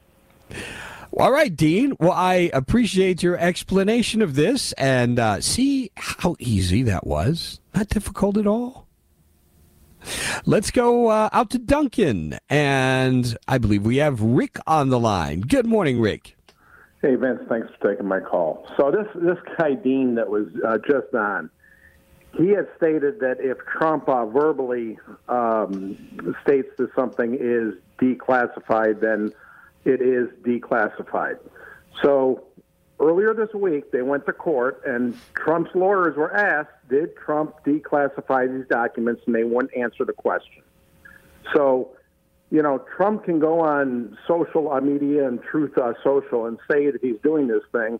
All 1.17 1.31
right, 1.31 1.55
Dean. 1.55 1.95
Well, 1.99 2.11
I 2.11 2.49
appreciate 2.53 3.23
your 3.23 3.37
explanation 3.37 4.21
of 4.21 4.35
this 4.35 4.73
and 4.73 5.19
uh, 5.19 5.41
see 5.41 5.91
how 5.95 6.35
easy 6.39 6.83
that 6.83 7.05
was. 7.05 7.59
Not 7.73 7.89
difficult 7.89 8.37
at 8.37 8.47
all. 8.47 8.87
Let's 10.45 10.71
go 10.71 11.07
uh, 11.07 11.29
out 11.31 11.49
to 11.51 11.59
Duncan, 11.59 12.37
and 12.49 13.37
I 13.47 13.57
believe 13.57 13.85
we 13.85 13.97
have 13.97 14.21
Rick 14.21 14.57
on 14.65 14.89
the 14.89 14.99
line. 14.99 15.41
Good 15.41 15.65
morning, 15.65 15.99
Rick. 15.99 16.35
Hey, 17.01 17.15
Vince. 17.15 17.41
Thanks 17.47 17.67
for 17.77 17.91
taking 17.91 18.07
my 18.07 18.19
call. 18.19 18.67
So 18.77 18.91
this 18.91 19.07
this 19.15 19.37
guy 19.57 19.73
Dean 19.73 20.15
that 20.15 20.29
was 20.29 20.47
uh, 20.67 20.77
just 20.79 21.13
on, 21.13 21.49
he 22.37 22.49
had 22.49 22.67
stated 22.77 23.19
that 23.21 23.37
if 23.39 23.57
Trump 23.59 24.07
uh, 24.09 24.25
verbally 24.25 24.97
um, 25.27 25.97
states 26.43 26.69
that 26.77 26.93
something 26.95 27.37
is 27.39 27.73
declassified, 27.99 28.99
then 28.99 29.31
it 29.85 30.01
is 30.01 30.29
declassified. 30.43 31.39
So 32.01 32.43
earlier 32.99 33.33
this 33.33 33.53
week, 33.53 33.91
they 33.91 34.01
went 34.01 34.25
to 34.25 34.33
court, 34.33 34.81
and 34.85 35.17
Trump's 35.35 35.73
lawyers 35.73 36.15
were 36.17 36.35
asked, 36.35 36.71
Did 36.89 37.15
Trump 37.15 37.55
declassify 37.65 38.51
these 38.51 38.67
documents? 38.67 39.21
And 39.25 39.35
they 39.35 39.43
wouldn't 39.43 39.75
answer 39.75 40.05
the 40.05 40.13
question. 40.13 40.63
So, 41.53 41.91
you 42.51 42.61
know, 42.61 42.83
Trump 42.97 43.25
can 43.25 43.39
go 43.39 43.59
on 43.59 44.17
social 44.27 44.71
uh, 44.71 44.81
media 44.81 45.27
and 45.27 45.41
Truth 45.41 45.77
uh, 45.77 45.93
Social 46.03 46.45
and 46.47 46.57
say 46.69 46.89
that 46.89 47.01
he's 47.01 47.19
doing 47.21 47.47
this 47.47 47.63
thing, 47.71 47.99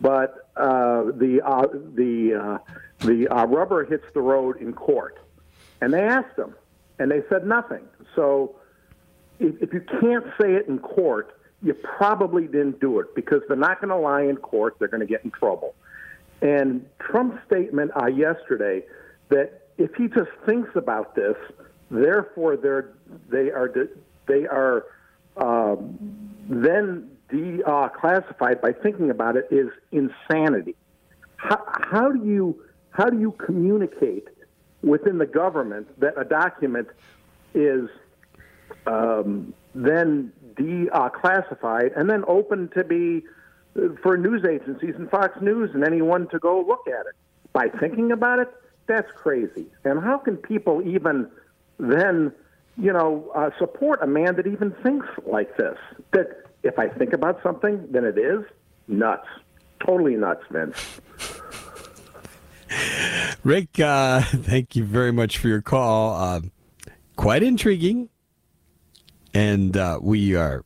but 0.00 0.50
uh, 0.56 1.04
the 1.04 1.40
uh, 1.44 1.66
the 1.94 2.34
uh, 2.34 2.58
the 3.00 3.28
uh, 3.28 3.46
rubber 3.46 3.84
hits 3.84 4.04
the 4.14 4.20
road 4.20 4.60
in 4.60 4.72
court. 4.72 5.18
And 5.80 5.92
they 5.92 6.02
asked 6.02 6.38
him, 6.38 6.54
and 6.98 7.10
they 7.10 7.22
said 7.28 7.46
nothing. 7.46 7.84
So 8.14 8.56
if, 9.38 9.62
if 9.62 9.72
you 9.72 9.80
can't 10.00 10.24
say 10.40 10.54
it 10.54 10.68
in 10.68 10.78
court, 10.78 11.38
you 11.62 11.74
probably 11.74 12.46
didn't 12.46 12.80
do 12.80 13.00
it 13.00 13.14
because 13.14 13.42
they're 13.48 13.56
not 13.56 13.80
going 13.80 13.90
to 13.90 13.96
lie 13.96 14.22
in 14.22 14.36
court. 14.36 14.76
They're 14.78 14.88
going 14.88 15.00
to 15.00 15.06
get 15.06 15.24
in 15.24 15.30
trouble. 15.30 15.74
And 16.42 16.86
Trump's 17.00 17.38
statement 17.46 17.90
uh, 18.00 18.06
yesterday 18.06 18.82
that 19.28 19.68
if 19.78 19.94
he 19.94 20.08
just 20.08 20.30
thinks 20.44 20.70
about 20.74 21.14
this, 21.14 21.36
therefore 21.90 22.56
they're 22.56 22.92
they 23.28 23.50
are 23.50 23.72
they 24.26 24.46
are 24.46 24.84
um, 25.36 25.98
then 26.48 27.10
declassified 27.30 28.58
uh, 28.58 28.60
by 28.62 28.72
thinking 28.72 29.10
about 29.10 29.36
it 29.36 29.48
is 29.50 29.68
insanity. 29.92 30.74
How, 31.36 31.62
how 31.66 32.10
do 32.10 32.24
you 32.24 32.62
how 32.90 33.10
do 33.10 33.18
you 33.18 33.32
communicate 33.32 34.28
within 34.82 35.18
the 35.18 35.26
government 35.26 35.88
that 36.00 36.14
a 36.16 36.24
document 36.24 36.88
is 37.54 37.88
um, 38.86 39.52
then 39.74 40.32
declassified 40.54 41.98
and 41.98 42.08
then 42.08 42.24
open 42.26 42.68
to 42.68 42.84
be 42.84 43.22
uh, 43.22 43.30
for 44.02 44.16
news 44.16 44.44
agencies 44.44 44.94
and 44.96 45.10
Fox 45.10 45.40
News 45.40 45.70
and 45.74 45.84
anyone 45.84 46.28
to 46.28 46.38
go 46.38 46.64
look 46.66 46.86
at 46.88 47.06
it? 47.06 47.14
By 47.52 47.68
thinking 47.68 48.12
about 48.12 48.38
it, 48.38 48.52
that's 48.86 49.10
crazy. 49.12 49.66
And 49.84 50.02
how 50.02 50.18
can 50.18 50.36
people 50.36 50.82
even 50.86 51.30
then, 51.78 52.32
you 52.76 52.92
know, 52.92 53.30
uh, 53.34 53.50
support 53.58 54.02
a 54.02 54.06
man 54.06 54.36
that 54.36 54.46
even 54.46 54.72
thinks 54.82 55.06
like 55.26 55.56
this? 55.56 55.78
That 56.12 56.44
if 56.62 56.78
I 56.78 56.88
think 56.88 57.12
about 57.12 57.42
something, 57.42 57.86
then 57.90 58.04
it 58.04 58.18
is 58.18 58.44
nuts. 58.88 59.28
Totally 59.84 60.16
nuts, 60.16 60.44
Vince. 60.50 61.00
Rick, 63.44 63.78
uh, 63.78 64.20
thank 64.22 64.76
you 64.76 64.84
very 64.84 65.12
much 65.12 65.38
for 65.38 65.48
your 65.48 65.62
call. 65.62 66.14
Uh, 66.14 66.40
quite 67.16 67.42
intriguing. 67.42 68.08
And 69.34 69.76
uh, 69.76 69.98
we 70.00 70.34
are 70.34 70.64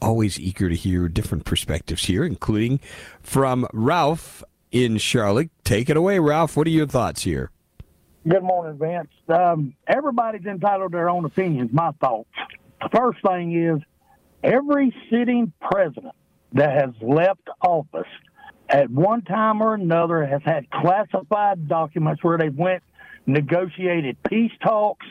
always 0.00 0.38
eager 0.38 0.68
to 0.68 0.74
hear 0.74 1.08
different 1.08 1.44
perspectives 1.44 2.04
here, 2.04 2.24
including 2.24 2.80
from 3.20 3.66
Ralph 3.72 4.42
in 4.70 4.98
Charlotte. 4.98 5.50
Take 5.64 5.90
it 5.90 5.96
away, 5.96 6.18
Ralph. 6.18 6.56
What 6.56 6.66
are 6.66 6.70
your 6.70 6.86
thoughts 6.86 7.22
here? 7.22 7.50
Good 8.28 8.42
morning, 8.42 8.78
Vince. 8.78 9.10
Um, 9.28 9.74
everybody's 9.86 10.44
entitled 10.46 10.92
to 10.92 10.96
their 10.96 11.08
own 11.08 11.24
opinions. 11.24 11.70
My 11.72 11.92
thoughts. 12.00 12.28
The 12.80 12.88
first 12.96 13.18
thing 13.26 13.56
is 13.56 13.80
every 14.42 14.94
sitting 15.10 15.52
president 15.60 16.14
that 16.52 16.72
has 16.72 16.90
left 17.00 17.48
office 17.60 18.08
at 18.68 18.90
one 18.90 19.22
time 19.22 19.62
or 19.62 19.74
another 19.74 20.26
has 20.26 20.42
had 20.44 20.68
classified 20.70 21.68
documents 21.68 22.22
where 22.24 22.36
they 22.36 22.48
went 22.48 22.82
negotiated 23.26 24.16
peace 24.24 24.52
talks, 24.62 25.06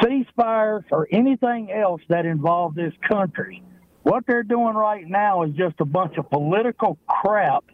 ceasefires, 0.00 0.84
or 0.90 1.08
anything 1.10 1.72
else 1.72 2.02
that 2.08 2.26
involved 2.26 2.76
this 2.76 2.94
country. 3.08 3.62
What 4.02 4.24
they're 4.26 4.42
doing 4.42 4.74
right 4.74 5.06
now 5.06 5.42
is 5.44 5.54
just 5.54 5.76
a 5.80 5.84
bunch 5.84 6.16
of 6.16 6.28
political 6.30 6.98
crap. 7.06 7.64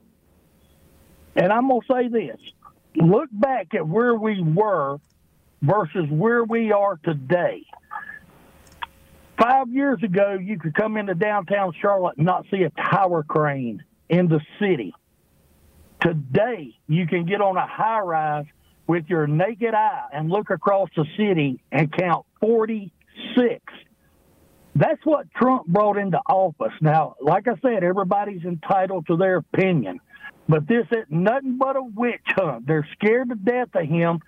And 1.36 1.52
I'm 1.52 1.68
going 1.68 1.80
to 1.80 1.86
say 1.94 2.08
this 2.08 2.40
look 2.96 3.28
back 3.32 3.74
at 3.74 3.86
where 3.86 4.14
we 4.14 4.42
were 4.42 4.98
versus 5.62 6.06
where 6.10 6.44
we 6.44 6.72
are 6.72 6.98
today. 7.04 7.64
Five 9.40 9.68
years 9.68 10.02
ago, 10.02 10.36
you 10.40 10.58
could 10.58 10.74
come 10.74 10.96
into 10.96 11.14
downtown 11.14 11.72
Charlotte 11.80 12.16
and 12.16 12.26
not 12.26 12.46
see 12.50 12.62
a 12.62 12.70
tower 12.70 13.22
crane 13.22 13.84
in 14.08 14.28
the 14.28 14.40
city. 14.60 14.92
Today, 16.00 16.76
you 16.88 17.06
can 17.06 17.24
get 17.24 17.40
on 17.40 17.56
a 17.56 17.66
high 17.66 18.00
rise 18.00 18.46
with 18.88 19.04
your 19.08 19.26
naked 19.26 19.74
eye 19.74 20.06
and 20.12 20.30
look 20.30 20.50
across 20.50 20.88
the 20.96 21.04
city 21.16 21.60
and 21.70 21.92
count 21.92 22.26
46. 22.40 23.60
That's 24.74 25.04
what 25.04 25.26
Trump 25.34 25.66
brought 25.66 25.98
into 25.98 26.18
office. 26.18 26.72
Now, 26.80 27.14
like 27.20 27.46
I 27.46 27.54
said, 27.60 27.84
everybody's 27.84 28.44
entitled 28.44 29.06
to 29.08 29.16
their 29.16 29.36
opinion, 29.36 30.00
but 30.48 30.66
this 30.66 30.86
is 30.90 31.04
nothing 31.10 31.58
but 31.58 31.76
a 31.76 31.82
witch 31.82 32.20
hunt. 32.28 32.66
They're 32.66 32.88
scared 32.92 33.28
to 33.28 33.34
death 33.34 33.68
of 33.74 33.86
him. 33.86 34.20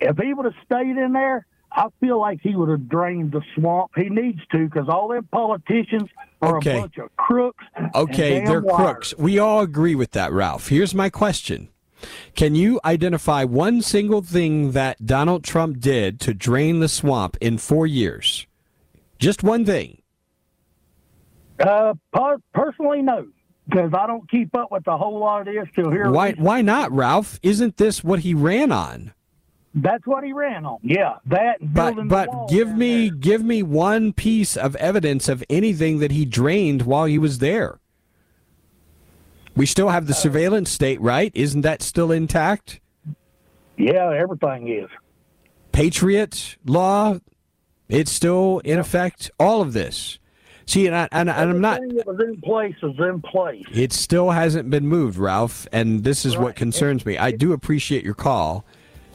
If 0.00 0.18
he 0.18 0.34
would 0.34 0.46
have 0.46 0.54
stayed 0.64 0.96
in 0.96 1.12
there, 1.12 1.46
I 1.70 1.86
feel 2.00 2.18
like 2.18 2.40
he 2.42 2.56
would 2.56 2.68
have 2.68 2.88
drained 2.88 3.30
the 3.30 3.42
swamp. 3.54 3.92
He 3.94 4.08
needs 4.08 4.40
to 4.50 4.66
because 4.66 4.88
all 4.88 5.08
them 5.08 5.28
politicians 5.30 6.08
are 6.42 6.56
okay. 6.56 6.78
a 6.78 6.80
bunch 6.80 6.98
of 6.98 7.14
crooks. 7.16 7.64
Okay, 7.94 8.44
they're 8.44 8.62
crooks. 8.62 9.14
We 9.16 9.38
all 9.38 9.60
agree 9.60 9.94
with 9.94 10.12
that, 10.12 10.32
Ralph. 10.32 10.68
Here's 10.68 10.94
my 10.94 11.10
question. 11.10 11.68
Can 12.34 12.54
you 12.54 12.80
identify 12.84 13.44
one 13.44 13.82
single 13.82 14.22
thing 14.22 14.72
that 14.72 15.04
Donald 15.04 15.44
Trump 15.44 15.80
did 15.80 16.20
to 16.20 16.34
drain 16.34 16.80
the 16.80 16.88
swamp 16.88 17.36
in 17.40 17.58
four 17.58 17.86
years? 17.86 18.46
Just 19.18 19.42
one 19.42 19.64
thing. 19.64 20.00
Uh, 21.58 21.94
personally, 22.54 23.02
no, 23.02 23.26
because 23.68 23.92
I 23.92 24.06
don't 24.06 24.28
keep 24.30 24.54
up 24.56 24.72
with 24.72 24.86
a 24.86 24.96
whole 24.96 25.18
lot 25.18 25.46
of 25.46 25.54
this 25.54 25.68
till 25.74 25.90
here. 25.90 26.10
Why? 26.10 26.32
Why 26.32 26.62
not, 26.62 26.90
Ralph? 26.90 27.38
Isn't 27.42 27.76
this 27.76 28.02
what 28.02 28.20
he 28.20 28.34
ran 28.34 28.72
on? 28.72 29.12
That's 29.74 30.04
what 30.06 30.24
he 30.24 30.32
ran 30.32 30.64
on. 30.64 30.78
Yeah, 30.82 31.16
that. 31.26 31.58
But 31.60 32.08
but 32.08 32.48
give 32.48 32.74
me 32.74 33.08
there. 33.08 33.18
give 33.18 33.44
me 33.44 33.62
one 33.62 34.12
piece 34.12 34.56
of 34.56 34.74
evidence 34.76 35.28
of 35.28 35.44
anything 35.48 35.98
that 36.00 36.10
he 36.10 36.24
drained 36.24 36.82
while 36.82 37.04
he 37.04 37.18
was 37.18 37.38
there. 37.38 37.78
We 39.60 39.66
still 39.66 39.90
have 39.90 40.06
the 40.06 40.14
surveillance 40.14 40.70
state, 40.70 41.02
right? 41.02 41.30
Isn't 41.34 41.60
that 41.60 41.82
still 41.82 42.10
intact? 42.10 42.80
Yeah, 43.76 44.10
everything 44.10 44.68
is. 44.68 44.88
Patriot 45.70 46.56
law, 46.64 47.18
it's 47.86 48.10
still 48.10 48.60
in 48.60 48.78
effect. 48.78 49.30
All 49.38 49.60
of 49.60 49.74
this. 49.74 50.18
See, 50.64 50.86
and, 50.86 50.96
I, 50.96 51.08
and, 51.12 51.28
and 51.28 51.50
I'm 51.50 51.60
not. 51.60 51.78
That 51.82 52.06
was 52.06 52.20
in 52.20 52.40
place 52.40 52.74
is 52.82 52.98
in 52.98 53.20
place. 53.20 53.66
It 53.70 53.92
still 53.92 54.30
hasn't 54.30 54.70
been 54.70 54.88
moved, 54.88 55.18
Ralph, 55.18 55.68
and 55.72 56.04
this 56.04 56.24
is 56.24 56.38
what 56.38 56.56
concerns 56.56 57.04
me. 57.04 57.18
I 57.18 57.30
do 57.30 57.52
appreciate 57.52 58.02
your 58.02 58.14
call. 58.14 58.64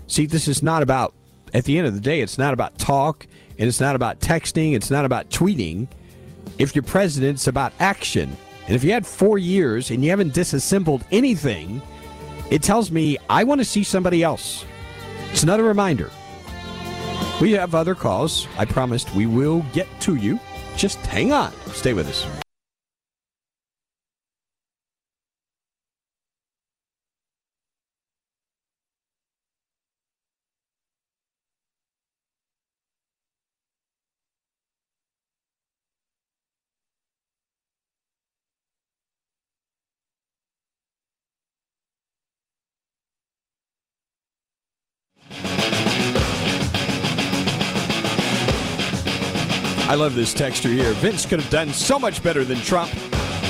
See, 0.05 0.27
this 0.27 0.47
is 0.47 0.61
not 0.61 0.83
about. 0.83 1.15
At 1.55 1.63
the 1.63 1.75
end 1.79 1.87
of 1.87 1.95
the 1.95 2.01
day, 2.01 2.21
it's 2.21 2.37
not 2.37 2.53
about 2.53 2.77
talk, 2.77 3.25
and 3.57 3.67
it's 3.67 3.81
not 3.81 3.95
about 3.95 4.19
texting. 4.19 4.75
It's 4.75 4.91
not 4.91 5.05
about 5.05 5.31
tweeting. 5.31 5.87
If 6.59 6.75
you're 6.75 6.83
president, 6.83 7.37
it's 7.37 7.47
about 7.47 7.73
action. 7.79 8.37
And 8.67 8.75
if 8.75 8.83
you 8.83 8.91
had 8.91 9.05
four 9.05 9.37
years 9.37 9.91
and 9.91 10.03
you 10.03 10.09
haven't 10.09 10.33
disassembled 10.33 11.03
anything, 11.11 11.81
it 12.49 12.63
tells 12.63 12.91
me 12.91 13.17
I 13.29 13.43
want 13.43 13.61
to 13.61 13.65
see 13.65 13.83
somebody 13.83 14.23
else. 14.23 14.65
It's 15.31 15.43
another 15.43 15.63
reminder. 15.63 16.09
We 17.41 17.51
have 17.51 17.75
other 17.75 17.95
calls. 17.95 18.47
I 18.57 18.65
promised 18.65 19.13
we 19.13 19.25
will 19.25 19.65
get 19.73 19.87
to 20.01 20.15
you. 20.15 20.39
Just 20.77 20.97
hang 21.05 21.31
on. 21.31 21.51
Stay 21.73 21.93
with 21.93 22.07
us. 22.07 22.44
I 49.95 49.97
love 49.97 50.13
this 50.13 50.33
texture 50.33 50.67
here. 50.67 50.91
Vince 50.95 51.25
could 51.25 51.39
have 51.39 51.49
done 51.49 51.69
so 51.69 51.97
much 51.97 52.21
better 52.21 52.43
than 52.43 52.57
Trump. 52.57 52.91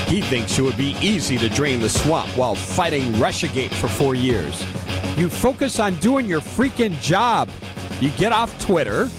He 0.05 0.21
thinks 0.21 0.59
it 0.59 0.61
would 0.61 0.77
be 0.77 0.95
easy 1.01 1.39
to 1.39 1.49
drain 1.49 1.79
the 1.79 1.89
swamp 1.89 2.29
while 2.37 2.53
fighting 2.53 3.11
Russiagate 3.13 3.73
for 3.73 3.87
four 3.87 4.13
years. 4.13 4.63
You 5.17 5.27
focus 5.27 5.79
on 5.79 5.95
doing 5.95 6.27
your 6.27 6.41
freaking 6.41 7.01
job. 7.01 7.49
You 7.99 8.11
get 8.11 8.31
off 8.31 8.63
Twitter 8.63 9.09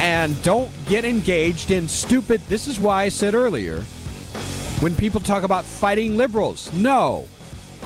and 0.00 0.42
don't 0.42 0.68
get 0.86 1.04
engaged 1.04 1.70
in 1.70 1.86
stupid. 1.86 2.40
This 2.48 2.66
is 2.66 2.80
why 2.80 3.04
I 3.04 3.10
said 3.10 3.36
earlier 3.36 3.82
when 4.80 4.96
people 4.96 5.20
talk 5.20 5.44
about 5.44 5.64
fighting 5.64 6.16
liberals, 6.16 6.72
no, 6.72 7.28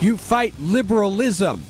you 0.01 0.17
fight 0.17 0.55
liberalism. 0.59 1.63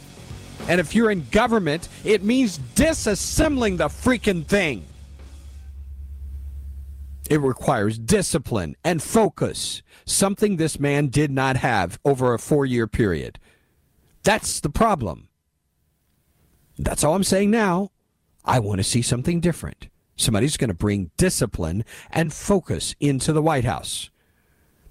And 0.69 0.81
if 0.81 0.95
you're 0.95 1.11
in 1.11 1.27
government, 1.33 1.89
it 2.05 2.23
means 2.23 2.61
disassembling 2.77 3.79
the 3.79 3.89
freaking 3.89 4.47
thing. 4.47 4.87
It 7.31 7.41
requires 7.41 7.97
discipline 7.97 8.75
and 8.85 9.01
focus, 9.01 9.83
something 10.05 10.57
this 10.57 10.81
man 10.81 11.07
did 11.07 11.31
not 11.31 11.57
have 11.59 12.01
over 12.05 12.35
a 12.35 12.41
four 12.41 12.67
year 12.67 12.89
period. 12.89 13.39
That's 14.25 14.59
the 14.59 14.69
problem. 14.69 15.29
That's 16.77 17.05
all 17.05 17.15
I'm 17.15 17.23
saying 17.23 17.53
now. 17.53 17.93
I 18.45 18.59
want 18.59 18.79
to 18.79 18.85
see 18.85 19.01
something 19.01 19.39
different. 19.39 19.89
Somebody's 20.17 20.57
going 20.57 20.69
to 20.69 20.75
bring 20.75 21.13
discipline 21.17 21.85
and 22.11 22.33
focus 22.33 22.97
into 22.99 23.33
the 23.33 23.43
White 23.43 23.65
House, 23.65 24.11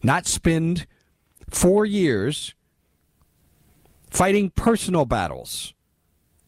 not 0.02 0.26
spend 0.26 0.88
four 1.50 1.86
years 1.86 2.56
fighting 4.10 4.50
personal 4.52 5.06
battles 5.06 5.74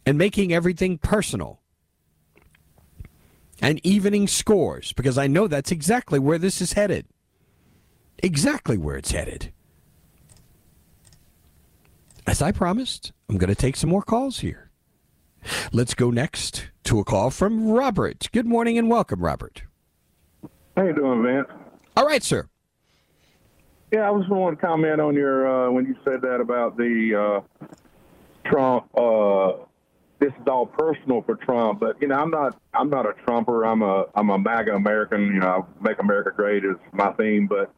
and 0.06 0.18
making 0.18 0.54
everything 0.54 0.98
personal 0.98 1.61
and 3.62 3.80
evening 3.86 4.28
scores 4.28 4.92
because 4.94 5.18
I 5.18 5.28
know 5.28 5.48
that's 5.48 5.72
exactly 5.72 6.20
where 6.20 6.40
this 6.40 6.62
is 6.62 6.74
headed. 6.74 7.06
Exactly 8.24 8.78
where 8.78 8.98
it's 8.98 9.12
headed. 9.12 9.54
As 12.28 12.42
I 12.42 12.52
promised, 12.52 13.14
I'm 13.30 13.38
going 13.38 13.50
to 13.50 13.56
take 13.56 13.76
some 13.76 13.90
more 13.90 14.02
calls 14.02 14.40
here. 14.40 14.72
Let's 15.72 15.94
go 15.94 16.12
next 16.12 16.70
to 16.84 17.00
a 17.00 17.04
call 17.04 17.32
from 17.32 17.70
Robert. 17.72 18.30
Good 18.32 18.46
morning 18.46 18.78
and 18.78 18.90
welcome, 18.90 19.22
Robert. 19.24 19.64
How 20.76 20.84
you 20.84 20.94
doing, 20.94 21.24
Vance? 21.24 21.48
All 21.98 22.06
right, 22.06 22.24
sir. 22.24 22.48
Yeah, 23.92 24.08
I 24.08 24.12
was 24.12 24.28
want 24.30 24.58
to 24.58 24.66
comment 24.66 25.02
on 25.02 25.16
your 25.16 25.48
uh, 25.48 25.72
when 25.72 25.86
you 25.86 25.96
said 26.06 26.22
that 26.22 26.40
about 26.40 26.78
the 26.78 27.44
uh, 27.64 27.68
Trump. 28.46 28.86
Uh, 28.96 29.66
this 30.22 30.32
is 30.40 30.48
all 30.48 30.68
personal 30.68 31.24
for 31.24 31.36
Trump, 31.36 31.80
but 31.80 32.00
you 32.00 32.08
know, 32.08 32.16
I'm 32.16 32.30
not. 32.30 32.56
I'm 32.76 32.90
not 32.92 33.08
a 33.08 33.14
Trumper. 33.26 33.66
I'm 33.66 33.82
a. 33.82 34.06
I'm 34.14 34.30
a 34.30 34.38
MAGA 34.38 34.76
American. 34.76 35.26
You 35.26 35.40
know, 35.40 35.68
make 35.82 36.00
America 36.00 36.32
great 36.34 36.64
is 36.64 36.76
my 36.94 37.12
theme. 37.14 37.48
But 37.48 37.74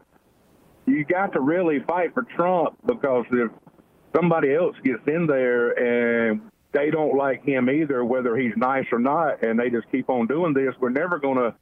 you 0.85 1.05
got 1.05 1.31
to 1.33 1.39
really 1.39 1.79
fight 1.87 2.13
for 2.13 2.23
Trump 2.23 2.77
because 2.85 3.25
if 3.31 3.49
somebody 4.13 4.53
else 4.53 4.75
gets 4.83 5.01
in 5.07 5.25
there 5.25 5.71
and 5.71 6.41
they 6.73 6.91
don't 6.91 7.15
like 7.15 7.45
him 7.45 7.69
either, 7.69 8.03
whether 8.03 8.35
he's 8.35 8.53
nice 8.57 8.87
or 8.91 8.99
not, 8.99 9.41
and 9.41 9.57
they 9.57 9.69
just 9.69 9.89
keep 9.89 10.09
on 10.09 10.27
doing 10.27 10.53
this, 10.53 10.75
we're 10.81 10.89
never 10.89 11.19
going 11.19 11.37
to 11.37 11.55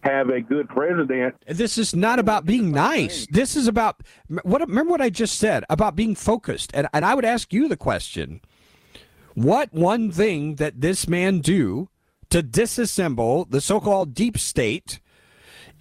have 0.00 0.30
a 0.30 0.40
good 0.40 0.68
president. 0.68 1.36
This 1.46 1.78
is 1.78 1.94
not 1.94 2.18
about 2.18 2.44
being 2.44 2.72
nice. 2.72 3.28
This 3.30 3.54
is 3.54 3.68
about 3.68 4.02
what. 4.42 4.62
Remember 4.62 4.90
what 4.90 5.00
I 5.00 5.10
just 5.10 5.38
said 5.38 5.64
about 5.70 5.94
being 5.94 6.16
focused, 6.16 6.72
and 6.74 6.88
and 6.92 7.04
I 7.04 7.14
would 7.14 7.24
ask 7.24 7.52
you 7.52 7.68
the 7.68 7.76
question: 7.76 8.40
What 9.34 9.72
one 9.72 10.10
thing 10.10 10.56
that 10.56 10.80
this 10.80 11.08
man 11.08 11.40
do 11.40 11.88
to 12.30 12.42
disassemble 12.42 13.50
the 13.50 13.60
so-called 13.60 14.14
deep 14.14 14.38
state 14.38 15.00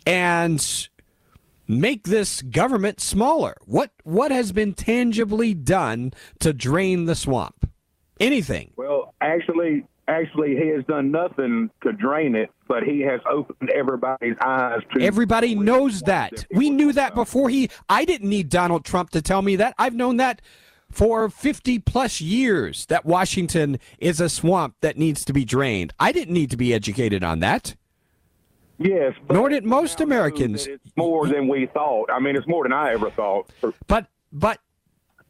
and 0.05 0.89
make 1.67 2.07
this 2.07 2.41
government 2.41 2.99
smaller? 2.99 3.55
What 3.65 3.91
what 4.03 4.31
has 4.31 4.51
been 4.51 4.73
tangibly 4.73 5.53
done 5.53 6.13
to 6.39 6.51
drain 6.51 7.05
the 7.05 7.15
swamp? 7.15 7.69
Anything? 8.19 8.71
Well, 8.75 9.13
actually, 9.21 9.85
actually, 10.07 10.55
he 10.55 10.67
has 10.69 10.83
done 10.85 11.11
nothing 11.11 11.69
to 11.83 11.91
drain 11.91 12.35
it, 12.35 12.49
but 12.67 12.83
he 12.83 13.01
has 13.01 13.19
opened 13.29 13.69
everybody's 13.71 14.35
eyes 14.43 14.81
to. 14.95 15.03
Everybody 15.03 15.55
knows 15.55 16.01
that. 16.01 16.45
We 16.51 16.69
knew 16.69 16.91
that 16.93 17.15
before 17.15 17.49
he. 17.49 17.69
I 17.89 18.05
didn't 18.05 18.29
need 18.29 18.49
Donald 18.49 18.85
Trump 18.85 19.11
to 19.11 19.21
tell 19.21 19.41
me 19.41 19.55
that. 19.57 19.75
I've 19.77 19.95
known 19.95 20.17
that 20.17 20.41
for 20.93 21.29
50 21.29 21.79
plus 21.79 22.21
years 22.21 22.85
that 22.85 23.05
Washington 23.05 23.79
is 23.97 24.21
a 24.21 24.29
swamp 24.29 24.75
that 24.81 24.97
needs 24.97 25.25
to 25.25 25.33
be 25.33 25.43
drained. 25.43 25.93
I 25.99 26.11
didn't 26.11 26.33
need 26.33 26.51
to 26.51 26.57
be 26.57 26.73
educated 26.73 27.23
on 27.23 27.39
that. 27.39 27.75
Yes, 28.79 29.13
nor 29.29 29.49
did 29.49 29.65
most 29.65 30.01
Americans. 30.01 30.67
It's 30.67 30.91
more 30.95 31.27
than 31.27 31.47
we 31.47 31.67
thought. 31.67 32.09
I 32.11 32.19
mean, 32.19 32.35
it's 32.35 32.47
more 32.47 32.63
than 32.63 32.73
I 32.73 32.91
ever 32.93 33.11
thought. 33.11 33.49
But 33.87 34.07
but 34.31 34.59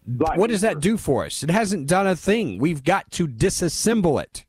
what 0.06 0.50
does 0.50 0.62
that 0.62 0.80
do 0.80 0.98
for 0.98 1.26
us? 1.26 1.44
It 1.44 1.50
hasn't 1.50 1.88
done 1.88 2.08
a 2.08 2.16
thing. 2.16 2.58
We've 2.58 2.84
got 2.84 3.12
to 3.12 3.28
disassemble 3.28 4.22
it. 4.22 4.46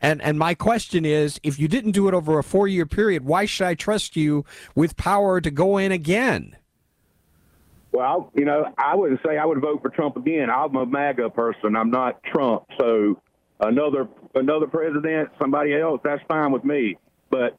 And 0.00 0.22
and 0.22 0.38
my 0.38 0.54
question 0.54 1.04
is, 1.04 1.38
if 1.42 1.58
you 1.58 1.68
didn't 1.68 1.92
do 1.92 2.08
it 2.08 2.14
over 2.14 2.38
a 2.38 2.44
four 2.44 2.66
year 2.66 2.86
period, 2.86 3.24
why 3.24 3.44
should 3.44 3.66
I 3.66 3.74
trust 3.74 4.16
you 4.16 4.44
with 4.74 4.96
power 4.96 5.40
to 5.40 5.50
go 5.50 5.76
in 5.76 5.92
again? 5.92 6.56
Well, 7.92 8.30
you 8.34 8.44
know, 8.44 8.64
I 8.78 8.94
wouldn't 8.94 9.20
say 9.26 9.36
I 9.36 9.44
would 9.44 9.60
vote 9.60 9.82
for 9.82 9.88
Trump 9.90 10.16
again. 10.16 10.48
I'm 10.50 10.74
a 10.76 10.86
MAGA 10.86 11.30
person. 11.30 11.74
I'm 11.76 11.90
not 11.90 12.22
Trump. 12.22 12.64
So 12.80 13.20
another 13.60 14.08
another 14.34 14.66
president, 14.66 15.30
somebody 15.40 15.74
else, 15.78 16.00
that's 16.04 16.22
fine 16.28 16.52
with 16.52 16.64
me. 16.64 16.96
But 17.30 17.58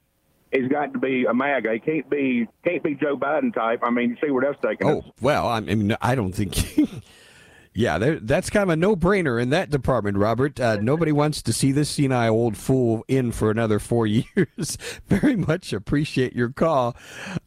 he's 0.52 0.67
got 0.70 0.94
to 0.94 1.00
be 1.00 1.26
a 1.26 1.34
MAGA. 1.34 1.74
He 1.74 1.80
can't 1.80 2.10
be 2.10 2.48
can't 2.63 2.82
be 2.84 2.96
Joe 2.96 3.17
Biden 3.17 3.54
type. 3.54 3.82
I 3.84 3.89
mean, 3.89 4.12
you 4.12 4.17
see 4.24 4.32
where 4.32 4.44
that's 4.46 4.62
taking 4.65 4.88
Oh 4.88 5.00
us. 5.00 5.06
well, 5.22 5.48
I 5.48 5.60
mean, 5.60 5.96
I 6.02 6.15
don't 6.15 6.32
think. 6.34 6.78
yeah, 7.74 7.98
that's 8.22 8.50
kind 8.50 8.63
of 8.63 8.70
a 8.70 8.76
no 8.78 8.96
brainer 8.96 9.41
in 9.41 9.50
that 9.50 9.70
department, 9.70 10.17
Robert. 10.17 10.60
Uh, 10.62 10.78
nobody 10.78 11.12
wants 11.12 11.41
to 11.41 11.52
see 11.54 11.72
this 11.74 11.89
senile 11.89 12.34
old 12.34 12.56
fool 12.58 13.04
in 13.10 13.34
for 13.34 13.52
another 13.52 13.80
four 13.80 14.08
years. 14.08 14.78
Very 15.08 15.36
much 15.36 15.74
appreciate 15.74 16.34
your 16.36 16.50
call. 16.50 16.96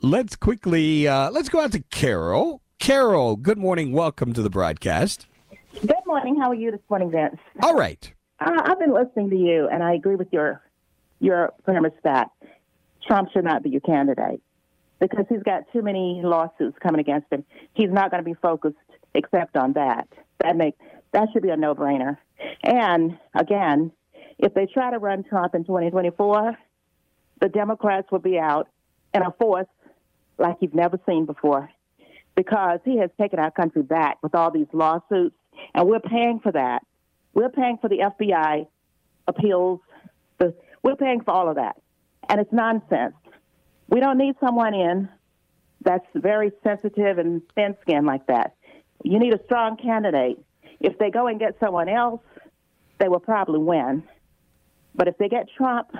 Let's 0.02 0.36
quickly 0.36 1.08
uh, 1.08 1.30
let's 1.30 1.48
go 1.48 1.60
out 1.60 1.72
to 1.72 1.80
Carol. 1.80 2.60
Carol, 2.84 3.36
good 3.36 3.56
morning. 3.56 3.92
Welcome 3.92 4.34
to 4.34 4.42
the 4.42 4.50
broadcast. 4.50 5.26
Good 5.80 6.04
morning. 6.04 6.38
How 6.38 6.50
are 6.50 6.54
you 6.54 6.70
this 6.70 6.82
morning, 6.90 7.10
Vince? 7.10 7.40
All 7.62 7.74
right. 7.74 8.12
Uh, 8.38 8.60
I've 8.62 8.78
been 8.78 8.92
listening 8.92 9.30
to 9.30 9.36
you, 9.36 9.68
and 9.72 9.82
I 9.82 9.94
agree 9.94 10.16
with 10.16 10.30
your 10.30 10.60
your 11.18 11.54
premise 11.64 11.94
that 12.02 12.30
Trump 13.06 13.30
should 13.32 13.44
not 13.44 13.62
be 13.62 13.70
your 13.70 13.80
candidate 13.80 14.42
because 15.00 15.24
he's 15.30 15.42
got 15.42 15.62
too 15.72 15.80
many 15.80 16.20
lawsuits 16.22 16.76
coming 16.82 17.00
against 17.00 17.32
him. 17.32 17.46
He's 17.72 17.88
not 17.88 18.10
going 18.10 18.22
to 18.22 18.30
be 18.30 18.34
focused 18.34 18.76
except 19.14 19.56
on 19.56 19.72
that. 19.72 20.06
That 20.40 20.54
make 20.54 20.74
that 21.12 21.28
should 21.32 21.42
be 21.42 21.48
a 21.48 21.56
no 21.56 21.74
brainer. 21.74 22.18
And 22.62 23.18
again, 23.34 23.92
if 24.38 24.52
they 24.52 24.66
try 24.66 24.90
to 24.90 24.98
run 24.98 25.24
Trump 25.24 25.54
in 25.54 25.64
2024, 25.64 26.54
the 27.40 27.48
Democrats 27.48 28.12
will 28.12 28.18
be 28.18 28.38
out 28.38 28.68
in 29.14 29.22
a 29.22 29.32
force 29.40 29.68
like 30.36 30.58
you've 30.60 30.74
never 30.74 31.00
seen 31.06 31.24
before 31.24 31.70
because 32.34 32.80
he 32.84 32.98
has 32.98 33.10
taken 33.18 33.38
our 33.38 33.50
country 33.50 33.82
back 33.82 34.18
with 34.22 34.34
all 34.34 34.50
these 34.50 34.66
lawsuits, 34.72 35.36
and 35.74 35.86
we're 35.86 36.00
paying 36.00 36.40
for 36.40 36.52
that. 36.52 36.84
We're 37.32 37.50
paying 37.50 37.78
for 37.80 37.88
the 37.88 37.98
FBI 37.98 38.66
appeals. 39.26 39.80
The, 40.38 40.54
we're 40.82 40.96
paying 40.96 41.22
for 41.22 41.30
all 41.32 41.48
of 41.48 41.56
that, 41.56 41.76
and 42.28 42.40
it's 42.40 42.52
nonsense. 42.52 43.14
We 43.88 44.00
don't 44.00 44.18
need 44.18 44.34
someone 44.40 44.74
in 44.74 45.08
that's 45.82 46.06
very 46.14 46.50
sensitive 46.62 47.18
and 47.18 47.42
thin 47.54 47.76
skinned 47.82 48.06
like 48.06 48.26
that. 48.26 48.54
You 49.02 49.18
need 49.18 49.34
a 49.34 49.44
strong 49.44 49.76
candidate. 49.76 50.38
If 50.80 50.98
they 50.98 51.10
go 51.10 51.26
and 51.26 51.38
get 51.38 51.56
someone 51.60 51.88
else, 51.88 52.22
they 52.98 53.08
will 53.08 53.20
probably 53.20 53.60
win. 53.60 54.02
But 54.94 55.08
if 55.08 55.18
they 55.18 55.28
get 55.28 55.48
Trump, 55.56 55.90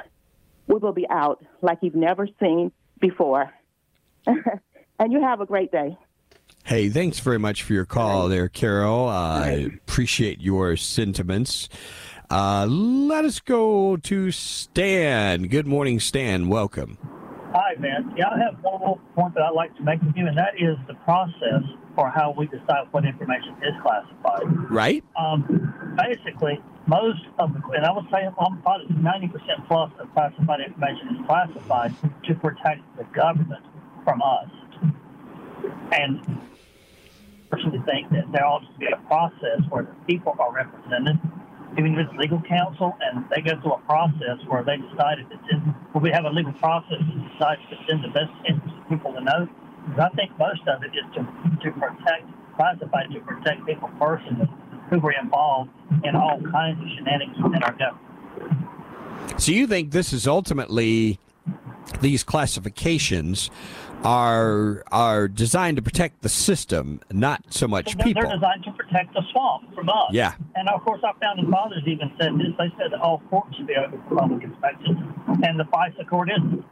we 0.66 0.76
will 0.76 0.92
be 0.92 1.06
out 1.10 1.44
like 1.60 1.78
you've 1.82 1.94
never 1.94 2.26
seen 2.40 2.72
before. 3.00 3.52
and 4.26 5.12
you 5.12 5.20
have 5.20 5.40
a 5.40 5.46
great 5.46 5.70
day. 5.70 5.96
Hey, 6.66 6.88
thanks 6.88 7.20
very 7.20 7.38
much 7.38 7.62
for 7.62 7.74
your 7.74 7.84
call 7.84 8.28
there, 8.28 8.48
Carol. 8.48 9.06
I 9.06 9.70
appreciate 9.84 10.40
your 10.40 10.78
sentiments. 10.78 11.68
Uh, 12.30 12.64
let 12.66 13.26
us 13.26 13.38
go 13.38 13.98
to 13.98 14.30
Stan. 14.30 15.48
Good 15.48 15.66
morning, 15.66 16.00
Stan. 16.00 16.48
Welcome. 16.48 16.96
Hi, 17.52 17.74
man. 17.78 18.14
Yeah, 18.16 18.30
I 18.30 18.38
have 18.38 18.62
one 18.62 18.80
little 18.80 19.00
point 19.14 19.34
that 19.34 19.42
I'd 19.42 19.52
like 19.54 19.76
to 19.76 19.82
make 19.82 20.00
with 20.00 20.16
you, 20.16 20.26
and 20.26 20.38
that 20.38 20.54
is 20.58 20.78
the 20.86 20.94
process 21.04 21.62
for 21.94 22.08
how 22.08 22.34
we 22.34 22.46
decide 22.46 22.88
what 22.92 23.04
information 23.04 23.54
is 23.62 23.74
classified. 23.82 24.70
Right. 24.70 25.04
Um, 25.20 25.96
basically, 25.98 26.62
most 26.86 27.20
of 27.38 27.52
the, 27.52 27.60
and 27.76 27.84
I 27.84 27.92
would 27.92 28.06
say 28.10 28.26
I'm 28.26 28.62
probably 28.62 28.86
90% 28.96 29.68
plus 29.68 29.92
of 30.00 30.10
classified 30.14 30.60
information 30.66 31.08
is 31.20 31.26
classified 31.26 31.94
to 32.24 32.34
protect 32.36 32.80
the 32.96 33.04
government 33.12 33.66
from 34.02 34.22
us. 34.22 34.48
And 35.92 36.40
I 37.54 37.56
personally 37.56 37.82
think 37.86 38.10
that 38.10 38.32
there 38.32 38.44
ought 38.44 38.66
to 38.66 38.78
be 38.78 38.86
a 38.86 38.96
process 39.06 39.62
where 39.68 39.84
the 39.84 39.94
people 40.06 40.34
are 40.40 40.52
represented 40.52 41.20
even 41.78 41.98
if 41.98 42.06
it's 42.06 42.18
legal 42.18 42.40
counsel, 42.48 42.96
and 43.00 43.24
they 43.34 43.42
go 43.42 43.60
through 43.60 43.74
a 43.74 43.80
process 43.80 44.38
where 44.46 44.62
they 44.62 44.76
decide 44.76 45.18
if 45.18 45.26
it's 45.30 45.42
in, 45.50 45.58
where 45.92 46.02
we 46.02 46.10
have 46.10 46.24
a 46.24 46.30
legal 46.30 46.52
process 46.54 46.98
to 46.98 47.14
decide 47.34 47.58
if 47.66 47.78
it's 47.78 47.90
in 47.90 48.02
the 48.02 48.08
best 48.08 48.30
interest 48.48 48.74
of 48.78 48.88
people 48.88 49.12
to 49.12 49.20
know. 49.20 49.48
I 49.98 50.08
think 50.10 50.30
most 50.38 50.62
of 50.68 50.82
it 50.82 50.94
is 50.94 51.04
to, 51.14 51.22
to 51.66 51.70
protect, 51.78 52.30
classified 52.56 53.10
to 53.12 53.20
protect 53.20 53.66
people 53.66 53.90
personally 53.98 54.48
who 54.90 55.00
were 55.00 55.14
involved 55.20 55.70
in 56.04 56.14
all 56.14 56.40
kinds 56.52 56.78
of 56.80 56.86
shenanigans 56.96 57.42
within 57.42 57.62
our 57.64 57.74
government. 57.74 59.40
So 59.40 59.52
you 59.52 59.66
think 59.66 59.90
this 59.90 60.12
is 60.12 60.28
ultimately 60.28 61.18
these 62.00 62.22
classifications 62.22 63.50
are 64.04 64.84
are 64.92 65.28
designed 65.28 65.76
to 65.76 65.82
protect 65.82 66.22
the 66.22 66.28
system, 66.28 67.00
not 67.10 67.42
so 67.50 67.66
much 67.66 67.96
they're, 67.96 68.04
people. 68.04 68.22
They're 68.22 68.32
designed 68.32 68.64
to 68.64 68.72
protect 68.72 69.14
the 69.14 69.22
swamp 69.32 69.74
from 69.74 69.88
us. 69.88 70.10
Yeah. 70.12 70.34
And 70.54 70.68
of 70.68 70.84
course, 70.84 71.00
our 71.02 71.14
founding 71.20 71.50
fathers 71.50 71.82
even 71.86 72.12
said 72.20 72.34
this. 72.34 72.52
They 72.58 72.70
said 72.78 72.92
that 72.92 73.00
all 73.00 73.22
courts 73.30 73.56
should 73.56 73.66
be 73.66 73.74
open 73.76 74.02
for 74.08 74.16
public 74.16 74.44
inspection, 74.44 75.14
and 75.42 75.58
the 75.58 75.64
FISA 75.64 76.08
court 76.08 76.30
isn't. 76.30 76.64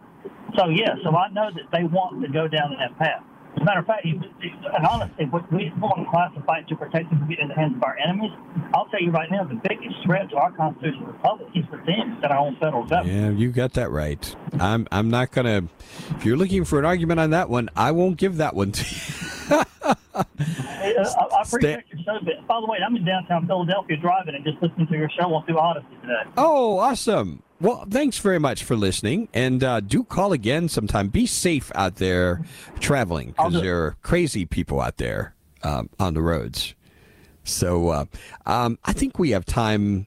So 0.57 0.68
yeah, 0.68 0.95
so 1.03 1.16
I 1.16 1.29
know 1.31 1.51
that 1.51 1.71
they 1.73 1.85
want 1.85 2.21
to 2.23 2.29
go 2.29 2.47
down 2.47 2.77
that 2.79 2.97
path. 2.99 3.25
As 3.55 3.61
a 3.61 3.65
matter 3.65 3.81
of 3.81 3.87
fact, 3.87 4.07
and 4.07 4.87
honestly, 4.87 5.27
we 5.51 5.73
want 5.79 6.05
to 6.05 6.11
classify 6.11 6.59
it 6.59 6.69
to 6.69 6.77
protect 6.77 7.09
from 7.09 7.29
getting 7.29 7.45
in 7.45 7.49
the 7.49 7.55
hands 7.55 7.77
of 7.77 7.83
our 7.85 7.97
enemies. 7.99 8.33
I'll 8.75 8.87
tell 8.87 9.01
you 9.01 9.11
right 9.11 9.31
now, 9.31 9.45
the 9.45 9.61
biggest 9.69 10.03
threat 10.05 10.31
to 10.31 10.37
our 10.37 10.53
constitutional 10.53 11.07
republic 11.09 11.49
is 11.55 11.65
within 11.71 12.19
that 12.23 12.31
our 12.31 12.38
own 12.38 12.57
federal 12.57 12.85
government. 12.85 13.15
Yeah, 13.15 13.31
you 13.31 13.53
got 13.53 13.75
that 13.75 13.91
right. 13.91 14.35
I'm 14.59 14.88
I'm 14.91 15.11
not 15.11 15.33
gonna. 15.33 15.69
If 16.17 16.25
you're 16.25 16.37
looking 16.37 16.65
for 16.65 16.79
an 16.79 16.85
argument 16.87 17.21
on 17.21 17.31
that 17.31 17.51
one, 17.51 17.69
I 17.77 17.93
won't 17.93 18.17
give 18.17 18.38
that 18.38 18.55
one 18.55 18.73
to 18.73 18.85
you. 19.55 19.62
Uh, 19.83 19.95
I, 20.14 20.95
I 21.38 21.42
appreciate 21.42 21.85
your 21.90 22.03
show. 22.05 22.18
But 22.25 22.47
by 22.47 22.61
the 22.61 22.66
way, 22.66 22.79
I'm 22.85 22.95
in 22.97 23.05
downtown 23.05 23.47
Philadelphia 23.47 23.97
driving 23.97 24.35
and 24.35 24.45
just 24.45 24.61
listening 24.62 24.87
to 24.88 24.97
your 24.97 25.11
show 25.11 25.33
on 25.35 25.45
through 25.47 25.59
Odyssey 25.59 25.87
today. 26.03 26.23
Oh, 26.37 26.79
awesome. 26.79 27.42
Well, 27.61 27.87
thanks 27.88 28.18
very 28.18 28.40
much 28.40 28.64
for 28.64 28.75
listening, 28.75 29.29
and 29.33 29.62
uh, 29.62 29.79
do 29.81 30.03
call 30.03 30.33
again 30.33 30.68
sometime. 30.68 31.09
Be 31.09 31.27
safe 31.27 31.71
out 31.77 31.97
there 31.97 32.45
traveling 32.81 33.29
because 33.29 33.53
there 33.53 33.85
are 33.85 33.97
crazy 34.03 34.45
people 34.45 34.81
out 34.81 34.97
there 34.97 35.37
um, 35.62 35.88
on 36.01 36.14
the 36.14 36.23
roads. 36.23 36.75
So 37.45 37.88
uh, 37.90 38.05
um, 38.47 38.79
I 38.85 38.92
think 38.92 39.18
we 39.18 39.31
have 39.31 39.45
time. 39.45 40.07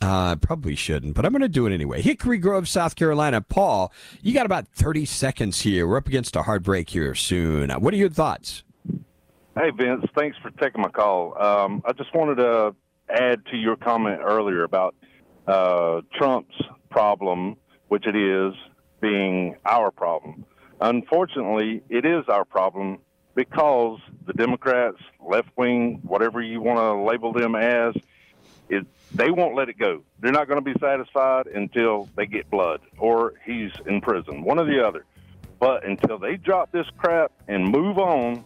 Uh, 0.00 0.36
probably 0.36 0.74
shouldn't, 0.74 1.14
but 1.14 1.24
I'm 1.24 1.32
going 1.32 1.40
to 1.42 1.48
do 1.48 1.66
it 1.66 1.72
anyway. 1.72 2.02
Hickory 2.02 2.36
Grove, 2.36 2.68
South 2.68 2.96
Carolina. 2.96 3.40
Paul, 3.40 3.92
you 4.20 4.34
got 4.34 4.44
about 4.44 4.68
30 4.68 5.06
seconds 5.06 5.62
here. 5.62 5.86
We're 5.86 5.96
up 5.96 6.06
against 6.06 6.36
a 6.36 6.42
hard 6.42 6.62
break 6.62 6.90
here 6.90 7.14
soon. 7.14 7.70
What 7.70 7.94
are 7.94 7.96
your 7.96 8.10
thoughts? 8.10 8.62
Hey, 9.58 9.70
Vince. 9.70 10.04
Thanks 10.14 10.36
for 10.42 10.50
taking 10.50 10.82
my 10.82 10.90
call. 10.90 11.34
Um, 11.42 11.82
I 11.86 11.92
just 11.92 12.14
wanted 12.14 12.34
to 12.34 12.74
add 13.08 13.42
to 13.46 13.56
your 13.56 13.74
comment 13.76 14.20
earlier 14.22 14.64
about 14.64 14.94
uh, 15.46 16.02
Trump's 16.12 16.60
problem, 16.90 17.56
which 17.88 18.06
it 18.06 18.14
is, 18.14 18.52
being 19.00 19.56
our 19.64 19.90
problem. 19.90 20.44
Unfortunately, 20.78 21.82
it 21.88 22.04
is 22.04 22.24
our 22.28 22.44
problem 22.44 22.98
because 23.34 23.98
the 24.26 24.34
Democrats, 24.34 24.98
left 25.26 25.48
wing, 25.56 26.00
whatever 26.02 26.42
you 26.42 26.60
want 26.60 26.78
to 26.78 26.92
label 27.02 27.32
them 27.32 27.54
as, 27.54 27.94
it, 28.68 28.86
they 29.14 29.30
won't 29.30 29.54
let 29.54 29.70
it 29.70 29.78
go. 29.78 30.02
They're 30.20 30.32
not 30.32 30.48
going 30.48 30.62
to 30.62 30.74
be 30.74 30.78
satisfied 30.78 31.46
until 31.46 32.10
they 32.14 32.26
get 32.26 32.50
blood 32.50 32.82
or 32.98 33.32
he's 33.46 33.72
in 33.86 34.02
prison, 34.02 34.42
one 34.42 34.58
or 34.58 34.66
the 34.66 34.86
other. 34.86 35.06
But 35.58 35.86
until 35.86 36.18
they 36.18 36.36
drop 36.36 36.72
this 36.72 36.86
crap 36.98 37.32
and 37.48 37.66
move 37.66 37.96
on, 37.96 38.44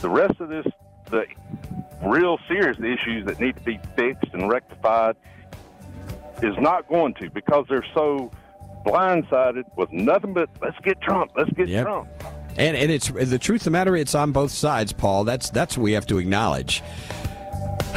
the 0.00 0.10
rest 0.10 0.40
of 0.40 0.48
this, 0.48 0.66
the 1.10 1.26
real 2.02 2.38
serious 2.48 2.78
issues 2.78 3.26
that 3.26 3.40
need 3.40 3.56
to 3.56 3.62
be 3.62 3.78
fixed 3.96 4.32
and 4.32 4.48
rectified, 4.50 5.16
is 6.42 6.54
not 6.58 6.88
going 6.88 7.14
to 7.14 7.28
because 7.30 7.66
they're 7.68 7.84
so 7.94 8.30
blindsided 8.86 9.64
with 9.76 9.90
nothing 9.92 10.32
but 10.32 10.48
let's 10.62 10.78
get 10.84 11.00
Trump, 11.00 11.32
let's 11.36 11.50
get 11.50 11.68
Yep. 11.68 11.84
Trump. 11.84 12.08
And 12.56 12.76
and 12.76 12.90
it's 12.90 13.08
the 13.08 13.38
truth 13.38 13.60
of 13.60 13.64
the 13.66 13.70
matter. 13.70 13.96
It's 13.96 14.14
on 14.16 14.32
both 14.32 14.50
sides, 14.50 14.92
Paul. 14.92 15.24
That's 15.24 15.50
that's 15.50 15.76
what 15.76 15.84
we 15.84 15.92
have 15.92 16.06
to 16.06 16.18
acknowledge. 16.18 16.82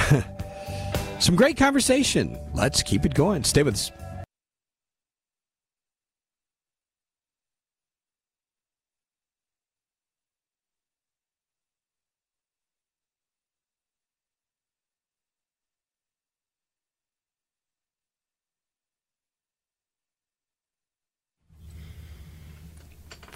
Some 1.19 1.35
great 1.35 1.57
conversation. 1.57 2.37
Let's 2.53 2.83
keep 2.83 3.05
it 3.05 3.13
going. 3.13 3.43
Stay 3.43 3.63
with 3.63 3.75
us. 3.75 3.91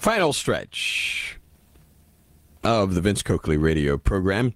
Final 0.06 0.32
stretch 0.32 1.36
of 2.62 2.94
the 2.94 3.00
Vince 3.00 3.24
Coakley 3.24 3.56
radio 3.56 3.98
program. 3.98 4.54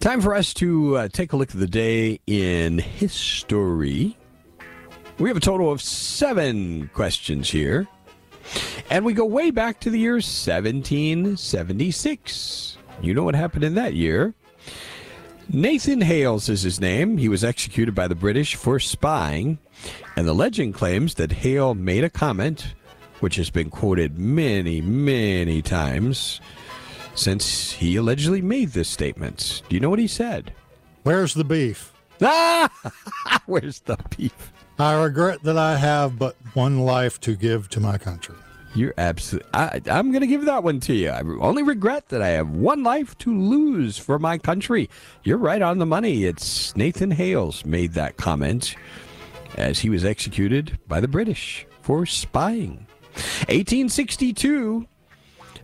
Time 0.00 0.20
for 0.20 0.34
us 0.34 0.52
to 0.52 0.98
uh, 0.98 1.08
take 1.08 1.32
a 1.32 1.36
look 1.38 1.48
at 1.48 1.58
the 1.58 1.66
day 1.66 2.20
in 2.26 2.76
history. 2.76 4.18
We 5.18 5.30
have 5.30 5.38
a 5.38 5.40
total 5.40 5.72
of 5.72 5.80
seven 5.80 6.90
questions 6.92 7.48
here. 7.48 7.88
And 8.90 9.02
we 9.02 9.14
go 9.14 9.24
way 9.24 9.50
back 9.50 9.80
to 9.80 9.88
the 9.88 9.98
year 9.98 10.16
1776. 10.16 12.76
You 13.00 13.14
know 13.14 13.22
what 13.22 13.34
happened 13.34 13.64
in 13.64 13.76
that 13.76 13.94
year. 13.94 14.34
Nathan 15.48 16.02
Hales 16.02 16.50
is 16.50 16.60
his 16.60 16.82
name. 16.82 17.16
He 17.16 17.30
was 17.30 17.42
executed 17.42 17.94
by 17.94 18.08
the 18.08 18.14
British 18.14 18.56
for 18.56 18.78
spying. 18.78 19.58
And 20.16 20.28
the 20.28 20.34
legend 20.34 20.74
claims 20.74 21.14
that 21.14 21.32
Hale 21.32 21.74
made 21.74 22.04
a 22.04 22.10
comment, 22.10 22.74
which 23.24 23.36
has 23.36 23.48
been 23.48 23.70
quoted 23.70 24.18
many, 24.18 24.82
many 24.82 25.62
times 25.62 26.42
since 27.14 27.72
he 27.72 27.96
allegedly 27.96 28.42
made 28.42 28.68
this 28.72 28.86
statement. 28.86 29.62
Do 29.66 29.74
you 29.74 29.80
know 29.80 29.88
what 29.88 29.98
he 29.98 30.06
said? 30.06 30.52
Where's 31.04 31.32
the 31.32 31.42
beef? 31.42 31.94
Ah! 32.20 32.68
Where's 33.46 33.80
the 33.80 33.96
beef? 34.14 34.52
I 34.78 35.02
regret 35.02 35.42
that 35.44 35.56
I 35.56 35.78
have 35.78 36.18
but 36.18 36.36
one 36.52 36.80
life 36.80 37.18
to 37.20 37.34
give 37.34 37.70
to 37.70 37.80
my 37.80 37.96
country. 37.96 38.34
You're 38.74 38.92
absolutely. 38.98 39.48
I'm 39.54 40.10
going 40.10 40.20
to 40.20 40.26
give 40.26 40.44
that 40.44 40.62
one 40.62 40.78
to 40.80 40.92
you. 40.92 41.08
I 41.08 41.20
only 41.40 41.62
regret 41.62 42.10
that 42.10 42.20
I 42.20 42.28
have 42.28 42.50
one 42.50 42.82
life 42.82 43.16
to 43.20 43.34
lose 43.34 43.96
for 43.96 44.18
my 44.18 44.36
country. 44.36 44.90
You're 45.22 45.38
right 45.38 45.62
on 45.62 45.78
the 45.78 45.86
money. 45.86 46.24
It's 46.24 46.76
Nathan 46.76 47.12
Hales 47.12 47.64
made 47.64 47.94
that 47.94 48.18
comment 48.18 48.76
as 49.56 49.78
he 49.78 49.88
was 49.88 50.04
executed 50.04 50.78
by 50.86 51.00
the 51.00 51.08
British 51.08 51.66
for 51.80 52.04
spying. 52.04 52.86
1862. 53.14 54.86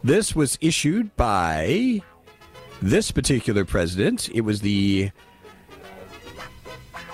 This 0.02 0.34
was 0.34 0.58
issued 0.60 1.14
by 1.16 2.02
this 2.80 3.10
particular 3.10 3.64
president. 3.64 4.28
It 4.32 4.42
was 4.42 4.60
the 4.60 5.10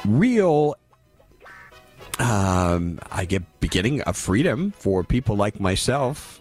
real 0.04 0.76
um, 2.18 2.98
I 3.10 3.24
get 3.24 3.60
beginning 3.60 4.00
of 4.02 4.16
freedom 4.16 4.72
for 4.72 5.04
people 5.04 5.36
like 5.36 5.60
myself. 5.60 6.40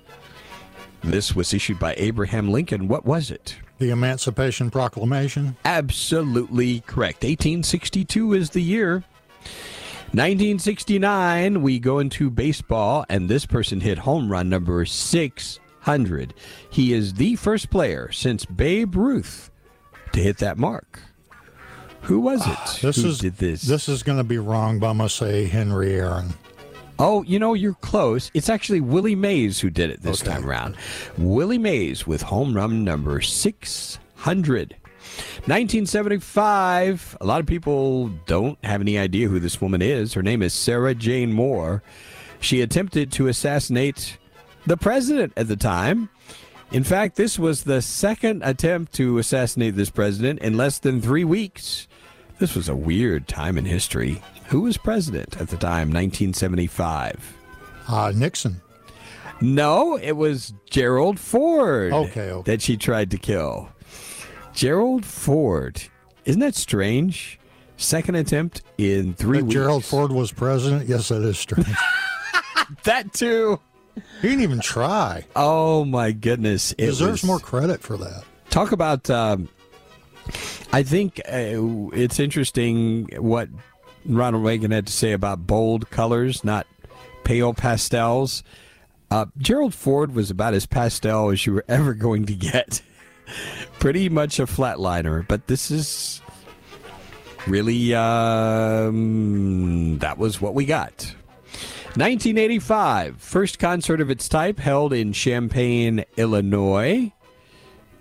This 1.04 1.36
was 1.36 1.54
issued 1.54 1.80
by 1.80 1.94
Abraham 1.98 2.50
Lincoln. 2.50 2.88
What 2.88 3.06
was 3.06 3.30
it? 3.30 3.58
The 3.78 3.90
Emancipation 3.90 4.72
Proclamation. 4.72 5.58
Absolutely 5.66 6.80
correct. 6.82 7.24
1862 7.24 8.34
is 8.34 8.52
the 8.52 8.62
year. 8.62 9.04
1969, 10.16 11.62
we 11.62 11.80
go 11.80 12.00
into 12.00 12.30
baseball, 12.30 13.06
and 13.10 13.28
this 13.30 13.46
person 13.46 13.82
hit 13.82 14.00
home 14.00 14.32
run 14.32 14.50
number 14.50 14.86
600. 14.86 15.62
600. 15.86 16.34
He 16.72 16.94
is 16.94 17.14
the 17.14 17.36
first 17.36 17.70
player 17.70 18.12
since 18.12 18.44
Babe 18.44 18.96
Ruth 18.96 19.52
to 20.14 20.20
hit 20.20 20.40
that 20.40 20.58
mark. 20.58 21.00
Who 22.02 22.20
was 22.20 22.42
it? 22.42 22.48
Ah, 22.58 22.78
this 22.82 22.96
who 23.04 23.10
is 23.10 23.20
did 23.20 23.38
this? 23.38 23.62
This 23.62 23.88
is 23.88 24.02
going 24.02 24.18
to 24.18 24.24
be 24.24 24.40
wrong, 24.40 24.80
but 24.80 24.88
I'm 24.90 24.98
going 24.98 25.10
to 25.10 25.14
say 25.16 25.46
Henry 25.46 25.94
Aaron. 25.94 26.34
Oh, 26.98 27.22
you 27.22 27.38
know, 27.38 27.54
you're 27.54 27.76
close. 27.76 28.32
It's 28.34 28.50
actually 28.50 28.82
Willie 28.82 29.14
Mays 29.14 29.60
who 29.60 29.70
did 29.70 29.92
it 29.92 30.02
this 30.02 30.24
Okay. 30.24 30.32
time 30.32 30.44
around. 30.50 30.76
Willie 31.20 31.60
Mays 31.60 32.08
with 32.08 32.24
home 32.24 32.56
run 32.56 32.84
number 32.84 33.22
600. 33.22 34.76
1975. 35.48 37.18
A 37.22 37.26
lot 37.26 37.40
of 37.40 37.46
people 37.46 38.10
don't 38.26 38.58
have 38.66 38.82
any 38.82 38.98
idea 38.98 39.28
who 39.28 39.40
this 39.40 39.62
woman 39.62 39.80
is. 39.80 40.16
Her 40.16 40.24
name 40.24 40.42
is 40.42 40.54
Sarah 40.54 40.96
Jane 40.96 41.32
Moore. 41.32 41.84
She 42.40 42.62
attempted 42.62 43.12
to 43.12 43.28
assassinate 43.28 44.18
the 44.66 44.76
president 44.76 45.34
at 45.38 45.48
the 45.48 45.56
time. 45.56 46.10
In 46.72 46.84
fact, 46.84 47.16
this 47.16 47.38
was 47.38 47.64
the 47.64 47.84
second 47.84 48.42
attempt 48.44 48.94
to 48.94 49.20
assassinate 49.20 49.76
this 49.76 49.92
president 49.92 50.40
in 50.40 50.58
less 50.58 50.80
than 50.80 51.00
three 51.00 51.24
weeks. 51.24 51.88
This 52.40 52.56
was 52.56 52.68
a 52.68 52.76
weird 52.76 53.28
time 53.28 53.56
in 53.58 53.66
history. 53.66 54.24
Who 54.48 54.62
was 54.62 54.78
president 54.78 55.40
at 55.40 55.50
the 55.50 55.58
time, 55.58 55.90
1975? 55.90 57.36
Uh, 57.88 58.12
Nixon. 58.16 58.62
No, 59.42 59.96
it 59.98 60.14
was 60.14 60.56
Gerald 60.70 61.20
Ford. 61.20 61.94
Okay, 61.94 62.32
okay. 62.32 62.52
That 62.52 62.64
she 62.64 62.78
tried 62.78 63.12
to 63.12 63.18
kill. 63.20 63.70
Gerald 64.56 65.06
Ford. 65.06 65.82
Isn't 66.26 66.40
that 66.42 66.56
strange? 66.56 67.40
Second 67.78 68.16
attempt 68.16 68.62
in 68.78 69.14
three 69.14 69.40
That 69.40 69.44
weeks. 69.46 69.54
Gerald 69.54 69.84
Ford 69.86 70.12
was 70.12 70.32
president? 70.32 70.88
Yes, 70.88 71.10
that 71.10 71.22
is 71.22 71.38
strange. 71.38 71.68
that 72.84 73.14
too. 73.14 73.60
He 74.22 74.30
didn't 74.30 74.44
even 74.44 74.60
try. 74.62 75.26
Oh 75.36 75.86
my 75.86 76.12
goodness! 76.12 76.72
It 76.74 76.86
Deserves 76.88 77.22
was- 77.22 77.24
more 77.26 77.40
credit 77.40 77.82
for 77.82 77.98
that. 77.98 78.24
Talk 78.50 78.72
about. 78.72 79.10
Um, 79.10 79.50
I 80.72 80.84
think 80.84 81.20
uh, 81.20 81.92
it's 81.94 82.20
interesting 82.20 83.10
what 83.18 83.50
Ronald 84.06 84.44
Reagan 84.44 84.72
had 84.72 84.88
to 84.88 84.94
say 84.94 85.12
about 85.12 85.46
bold 85.46 85.90
colors, 85.90 86.44
not 86.44 86.66
pale 87.24 87.54
pastels. 87.54 88.44
Uh, 89.12 89.26
Gerald 89.38 89.74
Ford 89.74 90.16
was 90.16 90.32
about 90.32 90.54
as 90.54 90.66
pastel 90.66 91.30
as 91.30 91.46
you 91.46 91.54
were 91.54 91.66
ever 91.68 91.94
going 91.94 92.26
to 92.26 92.34
get. 92.34 92.82
Pretty 93.80 94.10
much 94.10 94.40
a 94.40 94.46
flatliner, 94.46 95.28
but 95.28 95.48
this 95.48 95.72
is 95.72 96.22
really 97.48 97.94
um, 97.94 100.00
that 100.00 100.18
was 100.18 100.42
what 100.42 100.54
we 100.54 100.66
got. 100.66 101.14
1985, 101.96 103.22
first 103.22 103.58
concert 103.58 104.02
of 104.02 104.10
its 104.10 104.28
type 104.28 104.60
held 104.60 104.92
in 104.92 105.14
Champaign, 105.14 106.04
Illinois. 106.18 107.12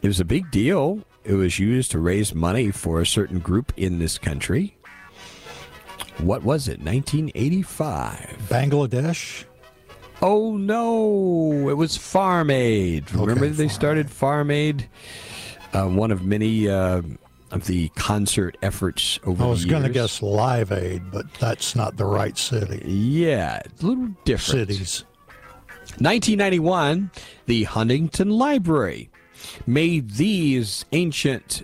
It 0.02 0.08
was 0.08 0.18
a 0.18 0.24
big 0.24 0.50
deal. 0.50 1.04
It 1.22 1.34
was 1.34 1.58
used 1.58 1.92
to 1.92 2.00
raise 2.00 2.34
money 2.34 2.70
for 2.70 3.00
a 3.00 3.06
certain 3.06 3.38
group 3.38 3.72
in 3.76 4.00
this 4.00 4.18
country. 4.18 4.76
What 6.18 6.42
was 6.42 6.68
it? 6.68 6.80
1985. 6.80 8.36
Bangladesh? 8.48 9.44
Oh 10.22 10.56
no, 10.56 11.68
it 11.68 11.74
was 11.74 11.96
Farm 11.96 12.50
Aid. 12.50 13.12
Remember 13.12 13.48
they 13.48 13.68
started 13.68 14.10
Farm 14.10 14.50
Aid? 14.50 14.88
Uh, 15.72 15.88
one 15.88 16.10
of 16.10 16.24
many 16.24 16.68
uh, 16.68 17.02
of 17.50 17.66
the 17.66 17.88
concert 17.90 18.56
efforts 18.62 19.18
over 19.24 19.44
I 19.44 19.46
was 19.46 19.64
going 19.64 19.82
to 19.82 19.88
guess 19.88 20.22
Live 20.22 20.72
Aid, 20.72 21.10
but 21.10 21.32
that's 21.34 21.74
not 21.76 21.96
the 21.96 22.04
right 22.04 22.38
city. 22.38 22.82
Yeah, 22.88 23.60
a 23.64 23.86
little 23.86 24.08
different. 24.24 24.70
Cities. 24.70 25.04
1991, 25.98 27.10
the 27.46 27.64
Huntington 27.64 28.30
Library 28.30 29.10
made 29.66 30.12
these 30.12 30.84
ancient 30.92 31.62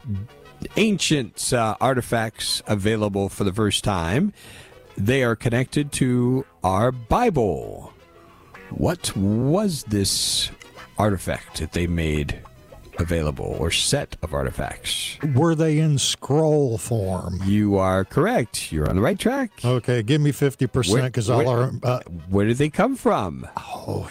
ancient 0.77 1.53
uh, 1.53 1.75
artifacts 1.81 2.63
available 2.67 3.29
for 3.29 3.45
the 3.45 3.53
first 3.53 3.83
time. 3.83 4.33
They 4.97 5.23
are 5.23 5.35
connected 5.35 5.91
to 5.93 6.45
our 6.63 6.93
Bible. 6.93 7.90
What 8.71 9.15
was 9.17 9.85
this 9.85 10.51
artifact 10.99 11.59
that 11.59 11.73
they 11.73 11.87
made 11.87 12.41
available 12.99 13.57
or 13.59 13.71
set 13.71 14.17
of 14.23 14.35
artifacts? 14.35 15.19
Were 15.35 15.55
they 15.55 15.79
in 15.79 15.99
scroll 15.99 16.79
form? 16.79 17.41
You 17.45 17.77
are 17.79 18.05
correct. 18.05 18.71
You're 18.73 18.89
on 18.89 18.97
the 18.97 19.03
right 19.03 19.19
track. 19.19 19.51
Okay, 19.65 20.03
give 20.03 20.21
me 20.21 20.33
50 20.33 20.67
Where- 20.67 21.03
because 21.05 21.31
I'll. 21.31 21.45
where- 21.45 21.73
Uh, 21.83 22.01
Where 22.29 22.47
did 22.47 22.59
they 22.59 22.69
come 22.71 22.97
from? 22.97 23.47
oh, 23.57 24.09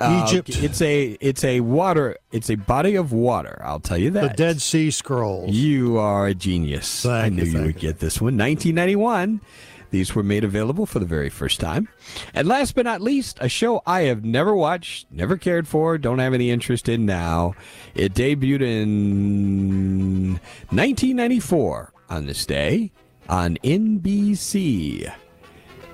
Uh, 0.00 0.24
Egypt. 0.26 0.48
It's 0.62 0.80
a 0.80 1.16
it's 1.20 1.44
a 1.44 1.60
water. 1.60 2.16
It's 2.32 2.48
a 2.50 2.54
body 2.56 2.94
of 2.96 3.12
water. 3.12 3.60
I'll 3.64 3.78
tell 3.80 3.98
you 3.98 4.10
that. 4.12 4.30
the. 4.30 4.36
Dead 4.36 4.62
Sea 4.62 4.90
Scrolls. 4.90 5.50
You 5.54 5.98
are 5.98 6.26
a 6.26 6.34
genius. 6.34 7.04
I 7.04 7.28
knew 7.28 7.44
you, 7.44 7.50
you, 7.52 7.58
would 7.58 7.64
thank 7.74 7.78
get 7.80 7.98
this 8.00 8.20
one. 8.20 8.36
1991. 8.38 9.40
These 9.90 10.14
were 10.14 10.22
made 10.22 10.44
available 10.44 10.86
for 10.86 10.98
the 10.98 11.06
very 11.06 11.30
first 11.30 11.60
time. 11.60 11.88
And 12.34 12.46
last 12.46 12.74
but 12.74 12.84
not 12.84 13.00
least, 13.00 13.38
a 13.40 13.48
show 13.48 13.82
I 13.86 14.02
have 14.02 14.24
never 14.24 14.54
watched, 14.54 15.06
never 15.10 15.36
cared 15.36 15.66
for, 15.66 15.96
don't 15.98 16.18
have 16.18 16.34
any 16.34 16.50
interest 16.50 16.88
in 16.88 17.06
now. 17.06 17.54
It 17.94 18.14
debuted 18.14 18.60
in 18.62 20.32
1994 20.70 21.92
on 22.10 22.26
this 22.26 22.44
day 22.44 22.92
on 23.28 23.56
NBC. 23.64 25.12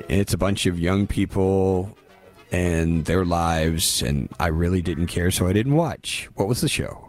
It's 0.09 0.35
a 0.35 0.39
bunch 0.39 0.67
of 0.67 0.79
young 0.79 1.07
people 1.07 1.97
and 2.51 3.05
their 3.05 3.25
lives, 3.25 4.03
and 4.03 4.29
I 4.39 4.49
really 4.49 4.83
didn't 4.83 5.07
care, 5.09 5.31
so 5.31 5.47
I 5.47 5.53
didn't 5.53 5.75
watch. 5.75 6.29
What 6.35 6.49
was 6.49 6.61
the 6.61 6.69
show? 6.69 7.09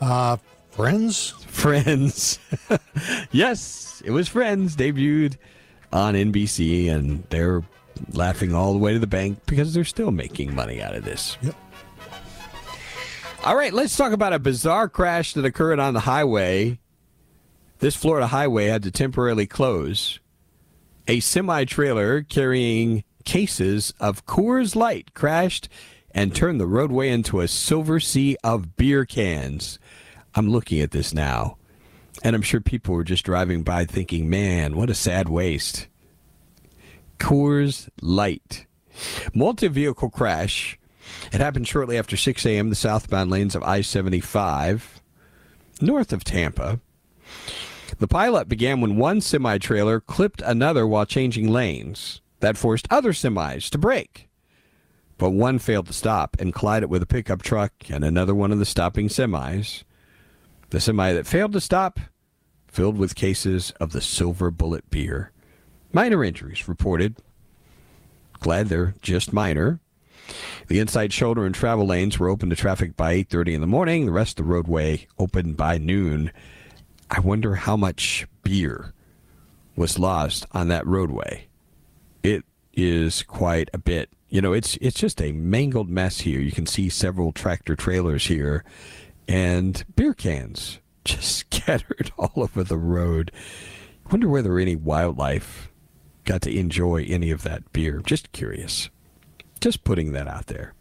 Uh, 0.00 0.36
Friends? 0.70 1.30
Friends. 1.46 2.38
yes, 3.32 4.02
it 4.04 4.10
was 4.10 4.28
Friends. 4.28 4.76
Debuted 4.76 5.36
on 5.92 6.14
NBC, 6.14 6.90
and 6.90 7.24
they're 7.30 7.62
laughing 8.12 8.54
all 8.54 8.72
the 8.72 8.78
way 8.78 8.92
to 8.92 8.98
the 8.98 9.06
bank 9.06 9.38
because 9.46 9.74
they're 9.74 9.84
still 9.84 10.10
making 10.10 10.54
money 10.54 10.82
out 10.82 10.94
of 10.94 11.04
this. 11.04 11.36
Yep. 11.42 11.54
All 13.44 13.56
right, 13.56 13.72
let's 13.72 13.96
talk 13.96 14.12
about 14.12 14.32
a 14.32 14.38
bizarre 14.38 14.88
crash 14.88 15.34
that 15.34 15.44
occurred 15.44 15.78
on 15.78 15.94
the 15.94 16.00
highway. 16.00 16.78
This 17.78 17.94
Florida 17.94 18.26
highway 18.26 18.66
had 18.66 18.82
to 18.82 18.90
temporarily 18.90 19.46
close. 19.46 20.18
A 21.06 21.20
semi 21.20 21.64
trailer 21.64 22.22
carrying 22.22 23.04
cases 23.24 23.92
of 24.00 24.26
Coors 24.26 24.74
Light 24.74 25.14
crashed 25.14 25.68
and 26.10 26.34
turned 26.34 26.58
the 26.58 26.66
roadway 26.66 27.10
into 27.10 27.40
a 27.40 27.46
silver 27.46 28.00
sea 28.00 28.36
of 28.42 28.76
beer 28.76 29.04
cans. 29.04 29.78
I'm 30.34 30.48
looking 30.48 30.80
at 30.80 30.90
this 30.90 31.14
now, 31.14 31.58
and 32.22 32.34
I'm 32.34 32.42
sure 32.42 32.60
people 32.60 32.94
were 32.94 33.04
just 33.04 33.24
driving 33.24 33.62
by 33.62 33.84
thinking, 33.84 34.28
man, 34.28 34.76
what 34.76 34.90
a 34.90 34.94
sad 34.94 35.28
waste. 35.28 35.88
Coors 37.18 37.88
Light. 38.00 38.66
Multi 39.34 39.68
vehicle 39.68 40.10
crash. 40.10 40.78
It 41.32 41.40
happened 41.40 41.68
shortly 41.68 41.98
after 41.98 42.16
6 42.16 42.44
a.m. 42.46 42.70
the 42.70 42.76
southbound 42.76 43.30
lanes 43.30 43.54
of 43.54 43.62
I 43.62 43.80
75, 43.80 45.00
north 45.80 46.12
of 46.12 46.24
Tampa. 46.24 46.80
The 47.98 48.08
pileup 48.08 48.48
began 48.48 48.80
when 48.80 48.96
one 48.96 49.20
semi 49.20 49.58
trailer 49.58 50.00
clipped 50.00 50.42
another 50.42 50.86
while 50.86 51.06
changing 51.06 51.50
lanes. 51.50 52.20
That 52.40 52.58
forced 52.58 52.86
other 52.90 53.12
semis 53.12 53.70
to 53.70 53.78
brake. 53.78 54.28
But 55.18 55.30
one 55.30 55.58
failed 55.58 55.86
to 55.86 55.94
stop 55.94 56.36
and 56.38 56.52
collided 56.52 56.90
with 56.90 57.02
a 57.02 57.06
pickup 57.06 57.42
truck 57.42 57.72
and 57.88 58.04
another 58.04 58.34
one 58.34 58.52
of 58.52 58.58
the 58.58 58.66
stopping 58.66 59.08
semis. 59.08 59.84
The 60.70 60.80
semi 60.80 61.12
that 61.12 61.26
failed 61.26 61.52
to 61.52 61.60
stop 61.60 62.00
filled 62.66 62.98
with 62.98 63.14
cases 63.14 63.72
of 63.80 63.92
the 63.92 64.00
silver 64.00 64.50
bullet 64.50 64.90
beer. 64.90 65.32
Minor 65.92 66.22
injuries 66.22 66.68
reported. 66.68 67.16
Glad 68.40 68.68
they're 68.68 68.94
just 69.00 69.32
minor. 69.32 69.80
The 70.68 70.78
inside 70.80 71.12
shoulder 71.12 71.46
and 71.46 71.54
travel 71.54 71.86
lanes 71.86 72.18
were 72.18 72.28
open 72.28 72.50
to 72.50 72.56
traffic 72.56 72.96
by 72.96 73.12
8:30 73.14 73.54
in 73.54 73.60
the 73.60 73.66
morning. 73.66 74.06
The 74.06 74.12
rest 74.12 74.38
of 74.38 74.44
the 74.44 74.52
roadway 74.52 75.06
open 75.18 75.54
by 75.54 75.78
noon. 75.78 76.32
I 77.10 77.20
wonder 77.20 77.54
how 77.54 77.76
much 77.76 78.26
beer 78.42 78.92
was 79.76 79.98
lost 79.98 80.46
on 80.52 80.68
that 80.68 80.86
roadway. 80.86 81.46
It 82.22 82.44
is 82.74 83.22
quite 83.22 83.70
a 83.72 83.78
bit. 83.78 84.10
You 84.28 84.40
know, 84.40 84.52
it's 84.52 84.76
it's 84.80 84.98
just 84.98 85.22
a 85.22 85.32
mangled 85.32 85.88
mess 85.88 86.20
here. 86.20 86.40
You 86.40 86.52
can 86.52 86.66
see 86.66 86.88
several 86.88 87.32
tractor 87.32 87.76
trailers 87.76 88.26
here 88.26 88.64
and 89.28 89.84
beer 89.94 90.14
cans 90.14 90.78
just 91.04 91.36
scattered 91.50 92.12
all 92.18 92.32
over 92.36 92.62
the 92.62 92.78
road. 92.78 93.32
Wonder 94.10 94.28
whether 94.28 94.58
any 94.58 94.76
wildlife 94.76 95.70
got 96.24 96.42
to 96.42 96.56
enjoy 96.56 97.04
any 97.08 97.30
of 97.30 97.42
that 97.42 97.72
beer. 97.72 98.00
Just 98.04 98.32
curious. 98.32 98.90
Just 99.60 99.84
putting 99.84 100.12
that 100.12 100.28
out 100.28 100.46
there. 100.46 100.74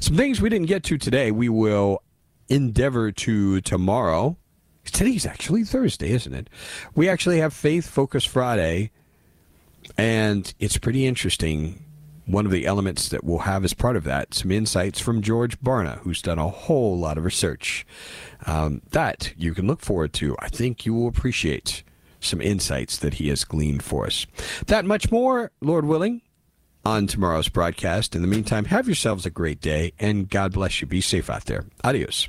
Some 0.00 0.16
things 0.16 0.40
we 0.40 0.48
didn't 0.48 0.68
get 0.68 0.82
to 0.84 0.98
today, 0.98 1.30
we 1.30 1.48
will 1.48 2.02
endeavor 2.48 3.10
to 3.12 3.60
tomorrow. 3.60 4.36
Today's 4.84 5.26
actually 5.26 5.64
Thursday, 5.64 6.10
isn't 6.10 6.34
it? 6.34 6.50
We 6.94 7.08
actually 7.08 7.38
have 7.38 7.54
Faith 7.54 7.88
Focus 7.88 8.24
Friday, 8.24 8.90
and 9.96 10.52
it's 10.58 10.76
pretty 10.76 11.06
interesting. 11.06 11.83
One 12.26 12.46
of 12.46 12.52
the 12.52 12.66
elements 12.66 13.08
that 13.08 13.24
we'll 13.24 13.38
have 13.40 13.64
as 13.64 13.74
part 13.74 13.96
of 13.96 14.04
that, 14.04 14.34
some 14.34 14.50
insights 14.50 14.98
from 14.98 15.22
George 15.22 15.60
Barna, 15.60 15.98
who's 16.00 16.22
done 16.22 16.38
a 16.38 16.48
whole 16.48 16.98
lot 16.98 17.18
of 17.18 17.24
research. 17.24 17.86
Um, 18.46 18.82
that 18.90 19.32
you 19.36 19.54
can 19.54 19.66
look 19.66 19.80
forward 19.80 20.12
to. 20.14 20.36
I 20.38 20.48
think 20.48 20.86
you 20.86 20.94
will 20.94 21.08
appreciate 21.08 21.82
some 22.20 22.40
insights 22.40 22.96
that 22.98 23.14
he 23.14 23.28
has 23.28 23.44
gleaned 23.44 23.82
for 23.82 24.06
us. 24.06 24.26
That 24.66 24.84
much 24.84 25.10
more, 25.10 25.50
Lord 25.60 25.84
willing, 25.84 26.22
on 26.84 27.06
tomorrow's 27.06 27.48
broadcast. 27.48 28.14
In 28.14 28.22
the 28.22 28.28
meantime, 28.28 28.66
have 28.66 28.86
yourselves 28.86 29.26
a 29.26 29.30
great 29.30 29.60
day 29.60 29.92
and 29.98 30.28
God 30.28 30.52
bless 30.52 30.80
you. 30.80 30.86
Be 30.86 31.00
safe 31.00 31.30
out 31.30 31.46
there. 31.46 31.64
Adios. 31.82 32.28